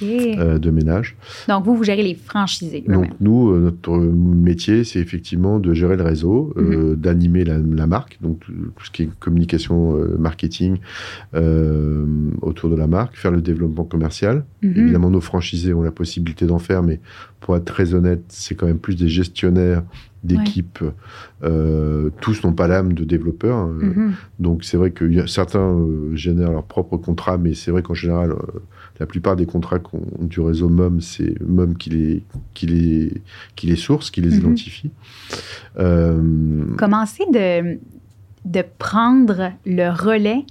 [0.02, 1.15] euh, de ménage.
[1.48, 2.84] Donc, vous, vous gérez les franchisés.
[2.88, 6.96] Donc, nous, euh, notre métier, c'est effectivement de gérer le réseau, euh, mhm.
[6.96, 10.78] d'animer la, marque, donc tout, ce qui est communication, marketing
[12.42, 14.46] autour de la marque, faire le développement commercial.
[14.62, 14.74] Mhm.
[14.76, 17.00] Évidemment, nos franchisés ont la possibilité d'en faire, mais
[17.39, 19.84] pour être très honnête, c'est quand même plus des gestionnaires
[20.24, 20.84] d'équipes.
[21.44, 23.58] Euh, tous n'ont pas l'âme de développeur.
[23.58, 23.78] Hein.
[23.82, 24.13] Mhm.
[24.39, 28.32] Donc c'est vrai que certains euh, génèrent leurs propres contrats, mais c'est vrai qu'en général,
[28.32, 28.60] euh,
[29.00, 29.80] la plupart des contrats
[30.20, 33.22] du réseau MOM, c'est MOM qui les, qui, les,
[33.56, 34.40] qui les source, qui les mhm.
[34.40, 34.92] identifie.
[36.78, 37.80] Commencer de,
[38.46, 40.46] de prendre le relais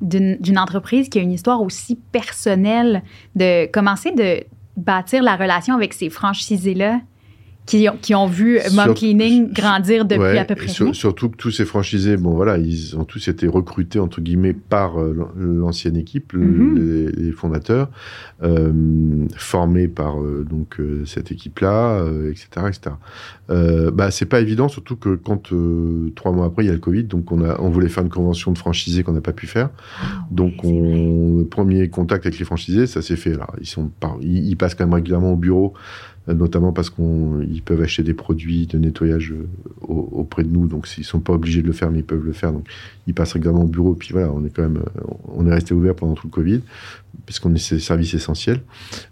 [0.00, 3.02] d'une entreprise qui a une histoire aussi personnelle,
[3.34, 4.44] de commencer de
[4.76, 7.00] bâtir la relation avec ces franchisés-là?
[8.00, 10.68] Qui, ont vu Mom Cleaning grandir depuis à peu près.
[10.68, 15.00] surtout que tous ces franchisés, bon voilà, ils ont tous été recrutés entre guillemets par
[15.00, 17.16] euh, l'ancienne équipe, mm-hmm.
[17.16, 17.88] les, fondateurs,
[18.42, 18.72] euh,
[19.36, 22.96] formés par euh, donc cette équipe-là, etc., etc.
[23.92, 25.52] bah c'est pas évident, surtout que quand
[26.14, 28.10] trois mois après il y a le Covid, donc on a, on voulait faire une
[28.10, 29.70] convention de franchisés qu'on n'a pas pu faire,
[30.02, 33.36] ah donc on, le premier contact avec les franchisés, ça s'est fait.
[33.60, 35.74] Ils sont, ils passent quand même régulièrement au bureau
[36.34, 39.46] notamment parce qu'ils peuvent acheter des produits de nettoyage euh,
[39.82, 42.32] auprès de nous, donc s'ils sont pas obligés de le faire, mais ils peuvent le
[42.32, 42.66] faire, donc
[43.06, 45.00] ils passent régulièrement au bureau, puis voilà, on est quand même, euh,
[45.34, 46.60] on est resté ouvert pendant tout le Covid,
[47.26, 48.60] puisqu'on est service essentiel,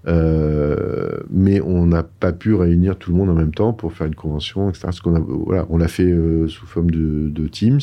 [0.06, 4.06] euh, mais on n'a pas pu réunir tout le monde en même temps pour faire
[4.06, 4.88] une convention, etc.
[5.02, 6.14] qu'on a, voilà, on l'a fait
[6.48, 7.80] sous forme de, Teams,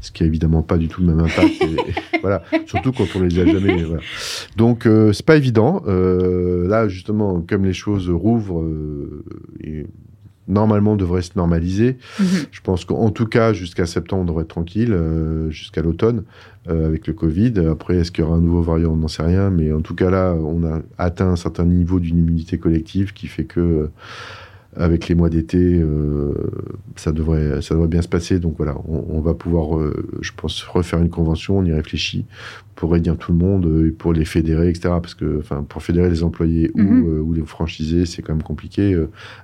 [0.00, 1.52] ce qui a évidemment pas du tout le même impact,
[2.22, 4.02] voilà, surtout quand on les a jamais, voilà.
[4.56, 5.82] Donc c'est pas évident.
[5.86, 9.24] là justement, comme les choses rouvrent euh,
[9.62, 9.86] et
[10.48, 11.96] normalement devrait se normaliser.
[12.20, 12.26] Mhm.
[12.50, 16.22] Je pense qu'en tout cas, jusqu'à septembre, on devrait être tranquille, euh, jusqu'à l'automne,
[16.68, 17.54] euh, avec le Covid.
[17.70, 18.92] Après, est-ce qu'il y aura un nouveau variant?
[18.92, 19.50] On n'en sait rien.
[19.50, 23.26] Mais en tout cas, là, on a atteint un certain niveau d'une immunité collective qui
[23.26, 23.90] fait que
[24.78, 25.82] avec les mois d'été,
[26.96, 28.38] ça, devrait, ça devrait bien se passer.
[28.40, 29.80] Donc voilà, on, va pouvoir,
[30.20, 32.26] je pense, refaire une convention, on y réfléchit
[32.76, 34.94] pour réunir tout le monde euh, pour les fédérer, etc.
[35.02, 37.20] Parce que, enfin, pour fédérer les employés ou, mhm.
[37.22, 38.96] ou, les franchisés, c'est quand même compliqué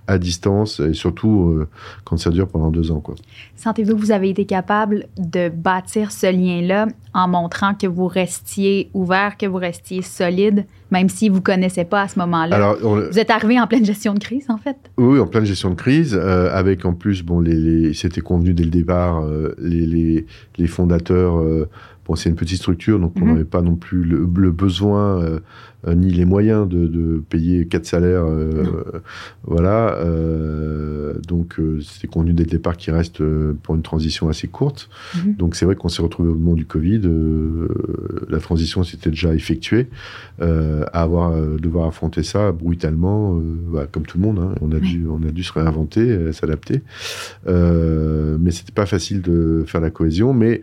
[0.06, 1.66] à distance et surtout
[2.04, 3.00] quand ça dure pendant deux ans.
[3.00, 3.14] Quoi.
[3.56, 8.90] Sentez-vous que vous avez été capable de bâtir ce lien-là en montrant que vous restiez
[8.94, 12.74] ouvert, que vous restiez solide même si vous connaissez pas à ce moment-là?
[12.82, 14.76] Vous êtes arrivé en pleine gestion de crise, en fait?
[14.98, 18.64] Oui, en pleine gestion de crise, euh, avec en plus, bon, les, c'était convenu dès
[18.64, 20.26] le départ, euh, les,
[20.58, 21.68] les, fondateurs, euh,
[22.06, 23.32] bon, c'est une petite structure, donc on mhm.
[23.32, 25.40] n'avait pas non plus le, le besoin
[25.88, 28.24] euh, ni les moyens de, payer quatre salaires.
[28.24, 29.02] Euh,
[29.44, 29.96] voilà.
[29.96, 33.22] Euh, donc, c'était convenu dès le départ qu'il reste
[33.62, 34.88] pour une transition assez courte.
[35.16, 35.34] Mhm.
[35.34, 37.02] Donc, c'est vrai qu'on s'est retrouvé au moment du Covid.
[38.28, 39.88] la transition s'était déjà effectuée.
[40.40, 43.40] à avoir, devoir affronter ça brutalement,
[43.72, 44.38] bah, comme tout le monde.
[44.38, 44.54] Hein.
[44.60, 46.82] On, a dû, on a dû se réinventer, s'adapter.
[47.46, 50.32] mais c'était pas facile de faire la cohésion.
[50.32, 50.62] Mais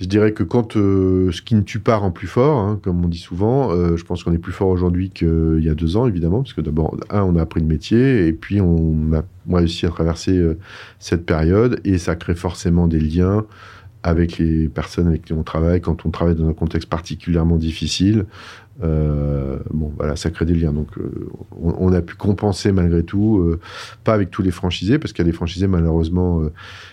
[0.00, 3.04] je dirais que quand euh, ce qui ne tue pas rend plus fort, hein, comme
[3.04, 5.96] on dit souvent, euh, je pense qu'on est plus fort aujourd'hui qu'il y a deux
[5.96, 9.22] ans, évidemment, parce que d'abord, un, on a appris le métier, et puis on a
[9.56, 10.58] réussi à traverser euh,
[10.98, 13.46] cette période, et ça crée forcément des liens
[14.02, 18.26] avec les personnes avec qui on travaille, quand on travaille dans un contexte particulièrement difficile.
[18.82, 20.74] bon, voilà, ça crée des liens.
[20.74, 20.88] Donc,
[21.58, 23.56] on, a pu compenser malgré tout,
[24.02, 26.42] pas avec tous les franchisés, parce qu'il y a des franchisés malheureusement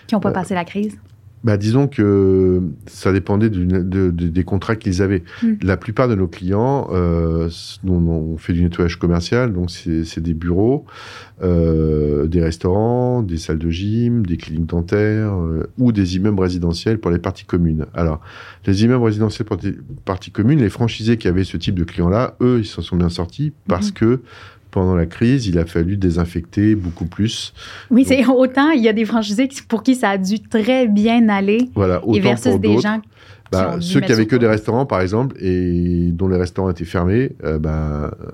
[0.06, 0.96] qui n'ont pas passé la crise
[1.44, 5.24] bah, disons que ça dépendait des contrats qu'ils avaient.
[5.42, 5.54] Hmm.
[5.62, 7.48] La plupart de nos clients, euh,
[7.86, 10.84] on, fait du nettoyage commercial, donc c'est des bureaux,
[11.42, 16.98] euh, des restaurants, des salles de gym, des cliniques dentaires euh, ou des immeubles résidentiels
[16.98, 17.86] pour les parties communes.
[17.94, 18.20] Alors,
[18.64, 19.74] les immeubles résidentiels pour les
[20.04, 23.08] parties communes, les franchisés qui avaient ce type de clients-là, eux, ils s'en sont bien
[23.08, 23.94] sortis parce hmm.
[23.94, 24.20] que
[24.72, 27.52] pendant la crise, il a fallu désinfecter beaucoup plus.
[27.90, 31.28] Oui, c'est autant il y a des franchisés pour qui ça a dû très bien
[31.28, 31.70] aller.
[31.74, 33.00] Voilà, autant et versus des gens
[33.52, 37.32] bah, ceux qui avaient que des restaurants, par exemple, et dont les restaurants étaient fermés,
[37.44, 38.26] euh, bah, euh,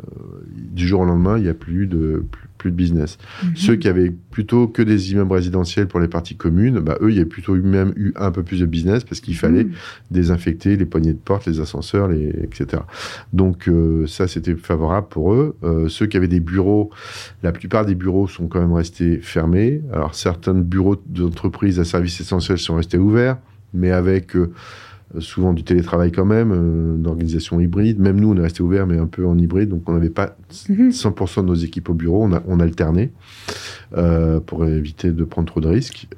[0.54, 2.24] du jour au lendemain, il n'y a plus de,
[2.56, 3.18] plus, de business.
[3.42, 3.56] Mhm.
[3.56, 7.18] Ceux qui avaient plutôt que des immeubles résidentiels pour les parties communes, bah, eux, il
[7.18, 9.72] y a plutôt eu même eu un peu plus de business parce qu'il fallait mhm.
[10.10, 12.82] désinfecter les poignées de porte, les ascenseurs, les, etc.
[13.32, 15.56] Donc euh, ça, c'était favorable pour eux.
[15.88, 16.90] ceux qui avaient des bureaux,
[17.42, 19.82] la plupart des bureaux sont quand même restés fermés.
[19.92, 23.38] Alors certains bureaux d'entreprises à services essentiels sont restés ouverts,
[23.74, 24.52] mais avec euh,
[25.20, 27.98] souvent du télétravail quand même, euh, d'organisation hybride.
[27.98, 30.36] Même nous, on est resté ouvert, mais un peu en hybride, donc on n'avait pas
[30.52, 31.46] 100% mhm.
[31.46, 33.10] de nos équipes au bureau, on, a, on alternait
[33.96, 36.08] euh, pour éviter de prendre trop de risques.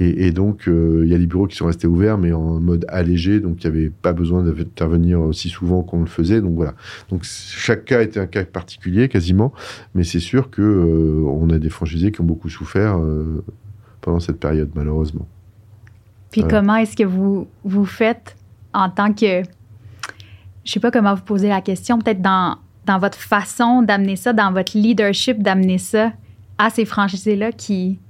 [0.00, 3.38] et, donc, il y a des bureaux qui sont restés ouverts, mais en mode allégé,
[3.38, 6.40] donc il n'y avait pas besoin d'intervenir aussi souvent qu'on le faisait.
[6.40, 6.74] Donc voilà.
[7.10, 9.52] Donc chaque cas était un cas particulier, quasiment,
[9.94, 12.98] mais c'est sûr que on a des franchisés qui ont beaucoup souffert
[14.00, 15.28] pendant cette période, malheureusement.
[16.34, 18.34] Puis comment est-ce que vous, vous faites
[18.72, 19.44] en tant que.
[20.64, 24.32] Je sais pas comment vous posez la question, peut-être dans, dans votre façon d'amener ça,
[24.32, 26.10] dans votre leadership d'amener ça
[26.58, 28.00] à ces franchisés-là qui,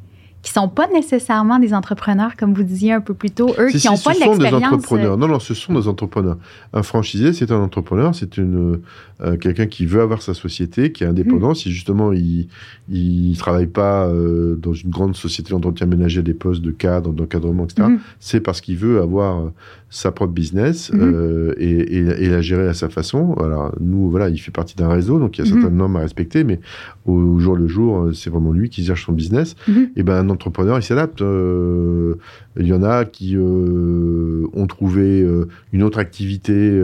[0.44, 3.87] qui sont pas nécessairement des entrepreneurs, comme vous disiez un peu plus tôt, eux qui
[3.87, 4.37] n'ont pas l'expérience.
[4.37, 5.16] Ce sont des entrepreneurs.
[5.16, 6.37] Non, non, ce sont des entrepreneurs.
[6.74, 8.80] Un franchisé, c'est un entrepreneur, c'est une
[9.22, 11.52] euh, quelqu'un qui veut avoir sa société, qui est indépendant.
[11.52, 11.54] Mm.
[11.54, 12.48] Si justement il
[12.90, 17.64] il travaille pas euh, dans une grande société d'entretien ménager, des postes de cadre, d'encadrement,
[17.64, 17.88] etc.
[17.88, 17.98] Mm.
[18.20, 19.52] C'est parce qu'il veut avoir euh,
[19.94, 21.54] sa propre business mm.
[21.59, 23.35] et, et, la gérer à sa façon.
[23.35, 26.00] Alors nous, voilà, il fait partie d'un réseau, donc il y a certaines normes à
[26.00, 26.61] respecter, mais
[27.07, 29.54] au, jour le jour, c'est vraiment lui qui gère son business.
[29.96, 31.20] Et ben un entrepreneur, il s'adapte.
[31.20, 35.26] il y en a qui ont trouvé
[35.72, 36.83] une autre activité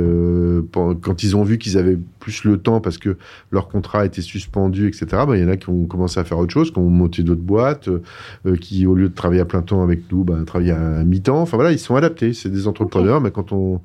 [0.72, 3.16] quand ils ont vu qu'ils avaient plus le temps parce que
[3.50, 5.06] leur contrat était suspendu, etc.
[5.26, 7.22] Ben, il y en a qui ont commencé à faire autre chose, qui ont monté
[7.22, 10.70] d'autres boîtes, euh, qui au lieu de travailler à plein temps avec nous, ben, travaillent
[10.70, 11.40] à mi-temps.
[11.40, 12.32] Enfin voilà, ils sont adaptés.
[12.32, 13.80] C'est des entrepreneurs, mais quand on,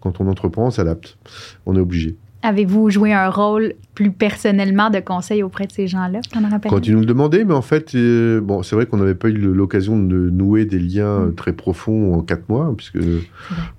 [0.00, 1.18] quand on entreprend, on s'adapte.
[1.66, 2.16] On est obligé.
[2.42, 6.20] Avez-vous joué un rôle plus personnellement de conseil auprès de ces gens-là
[6.68, 9.28] Quand ils nous le demandaient, mais en fait, euh, bon, c'est vrai qu'on n'avait pas
[9.28, 11.34] eu l'occasion de nouer des liens mm.
[11.34, 12.98] très profonds en quatre mois, puisque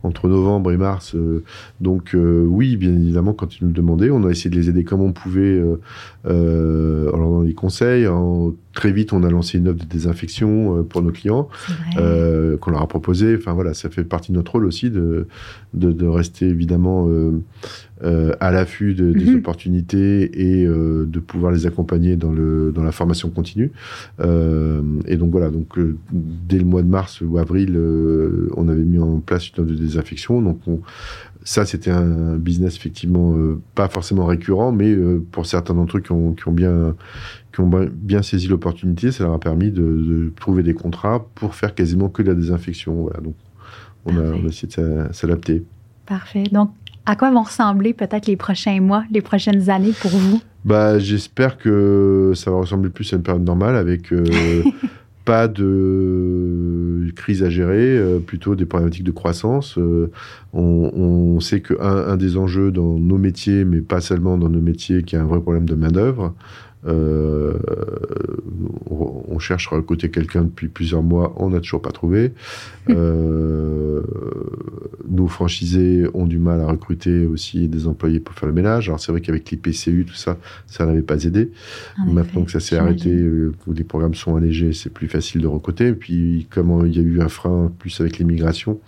[0.04, 1.16] entre novembre et mars.
[1.16, 1.46] Euh,
[1.80, 4.84] donc oui, bien évidemment, quand ils nous le demandaient, on a essayé de les aider
[4.84, 5.64] comme on pouvait
[6.26, 8.06] euh, en leur donnant des conseils.
[8.78, 11.50] Très vite, on a lancé une offre de désinfection pour nos clients
[11.96, 13.36] qu'on leur a proposé.
[13.36, 15.28] Enfin voilà, ça fait partie de notre rôle aussi de,
[15.74, 17.10] de, de rester évidemment
[18.04, 19.38] euh, à l'affût de, des mhm.
[19.38, 23.72] opportunités et euh, de pouvoir les accompagner dans, le, dans la formation continue.
[24.20, 25.80] Euh, et donc voilà, donc
[26.12, 27.76] dès le mois de mars ou avril,
[28.56, 30.44] on avait mis en place une offre de désinfection.
[30.44, 30.60] Donc
[31.48, 33.34] ça, c'était un business effectivement
[33.74, 34.94] pas forcément récurrent, mais
[35.32, 36.94] pour certains d'entre eux qui ont, qui ont bien
[37.54, 41.56] qui ont bien saisi l'opportunité, ça leur a permis de, de, trouver des contrats pour
[41.56, 42.94] faire quasiment que de la désinfection.
[43.04, 43.36] Voilà, donc
[44.06, 45.64] on a, on a essayé de s'adapter.
[46.06, 46.44] Parfait.
[46.52, 46.72] Donc
[47.06, 50.42] à quoi vont ressembler peut-être les prochains mois, les prochaines années pour vous?
[50.66, 54.26] Bah, j'espère que ça va ressembler plus à une période normale avec euh,
[55.28, 59.78] pas de crise à gérer, plutôt des problématiques de croissance.
[60.54, 65.04] on, sait qu'un un des enjeux dans nos métiers, mais pas seulement dans nos métiers,
[65.04, 66.34] qui a un vrai problème de main-d'œuvre.
[66.86, 67.58] Euh,
[68.90, 72.34] on cherche à recruter quelqu'un depuis plusieurs mois, on n'a toujours pas trouvé.
[72.90, 74.02] Euh,
[75.10, 78.88] nos franchisés ont du mal à recruter aussi des employés pour faire le ménage.
[78.88, 81.52] Alors c'est vrai qu'avec l'IPCU, tout ça, ça n'avait pas aidé.
[82.08, 85.88] Maintenant que ça s'est arrêté, euh, les programmes sont allégés, c'est plus facile de recruter.
[85.88, 88.80] Et puis comme il y a eu un frein plus avec l'immigration,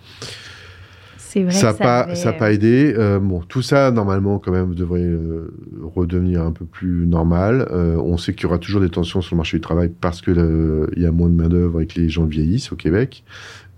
[1.30, 2.94] ça n'a pas, ça pas aidé.
[2.96, 5.52] Euh, bon, tout ça, normalement, quand même, devrait euh,
[5.94, 7.68] redevenir un peu plus normal.
[7.70, 10.20] Euh, on sait qu'il y aura toujours des tensions sur le marché du travail parce
[10.20, 10.34] qu'il
[10.96, 13.24] y a moins de main-d'œuvre et que les gens vieillissent au Québec.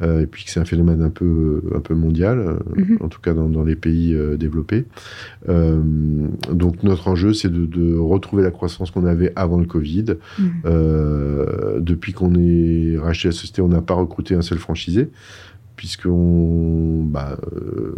[0.02, 2.98] et puis que c'est un phénomène un peu, un peu mondial, mhm.
[3.00, 4.84] en tout cas dans, dans les pays développés.
[5.48, 10.16] donc, notre enjeu, c'est de, de, retrouver la croissance qu'on avait avant le Covid.
[10.38, 11.80] Mhm.
[11.80, 15.08] depuis qu'on est racheté la société, on n'a pas recruté un seul franchisé
[15.76, 17.94] puisqu'on bah, euh,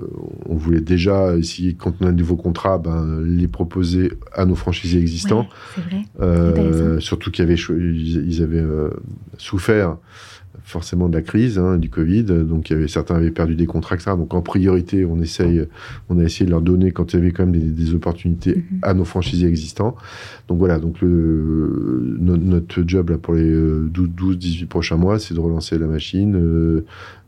[0.46, 4.54] on voulait déjà essayer, quand on a de nouveaux contrats, ben, les proposer à nos
[4.54, 5.46] franchisés existants.
[5.76, 6.02] vrai.
[6.20, 8.90] Euh, surtout qu'ils avaient, ils avaient euh,
[9.38, 9.96] souffert
[10.62, 12.24] forcément de la crise, hein, du Covid.
[12.24, 14.12] Donc, il y avait, certains avaient perdu des contrats, etc.
[14.16, 15.66] Donc, en priorité, on, essaye,
[16.08, 18.78] on a essayé de leur donner, quand il y avait quand même des, opportunités, mhm.
[18.82, 19.94] à nos franchisés existants.
[20.48, 20.78] Donc, voilà.
[20.78, 26.82] Donc, le, notre job là, pour les 12-18 prochains mois, c'est de relancer la machine,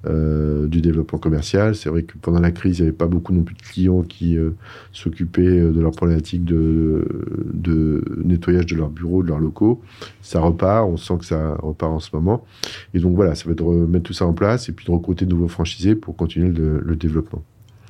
[0.09, 1.75] euh, du développement commercial.
[1.75, 4.03] C'est vrai que pendant la crise, il n'y avait pas beaucoup non plus de clients
[4.03, 4.51] qui euh,
[4.93, 7.05] s'occupaient euh, de leurs problématiques de,
[7.53, 9.83] de, nettoyage de leurs bureaux, de leurs locaux.
[10.23, 12.45] Ça repart, on sent que ça repart en ce moment.
[12.95, 14.91] Et donc voilà, ça va être de remettre tout ça en place et puis de
[14.93, 17.43] recruter de nouveaux franchisés pour continuer le, développement.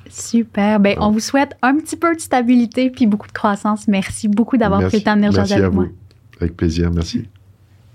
[0.08, 0.80] Super.
[0.80, 3.88] Ben, On vous souhaite un petit peu de stabilité puis beaucoup de croissance.
[3.88, 5.86] Merci beaucoup d'avoir pris le temps de venir avec moi.
[6.40, 6.90] Avec plaisir.
[6.90, 7.26] Merci.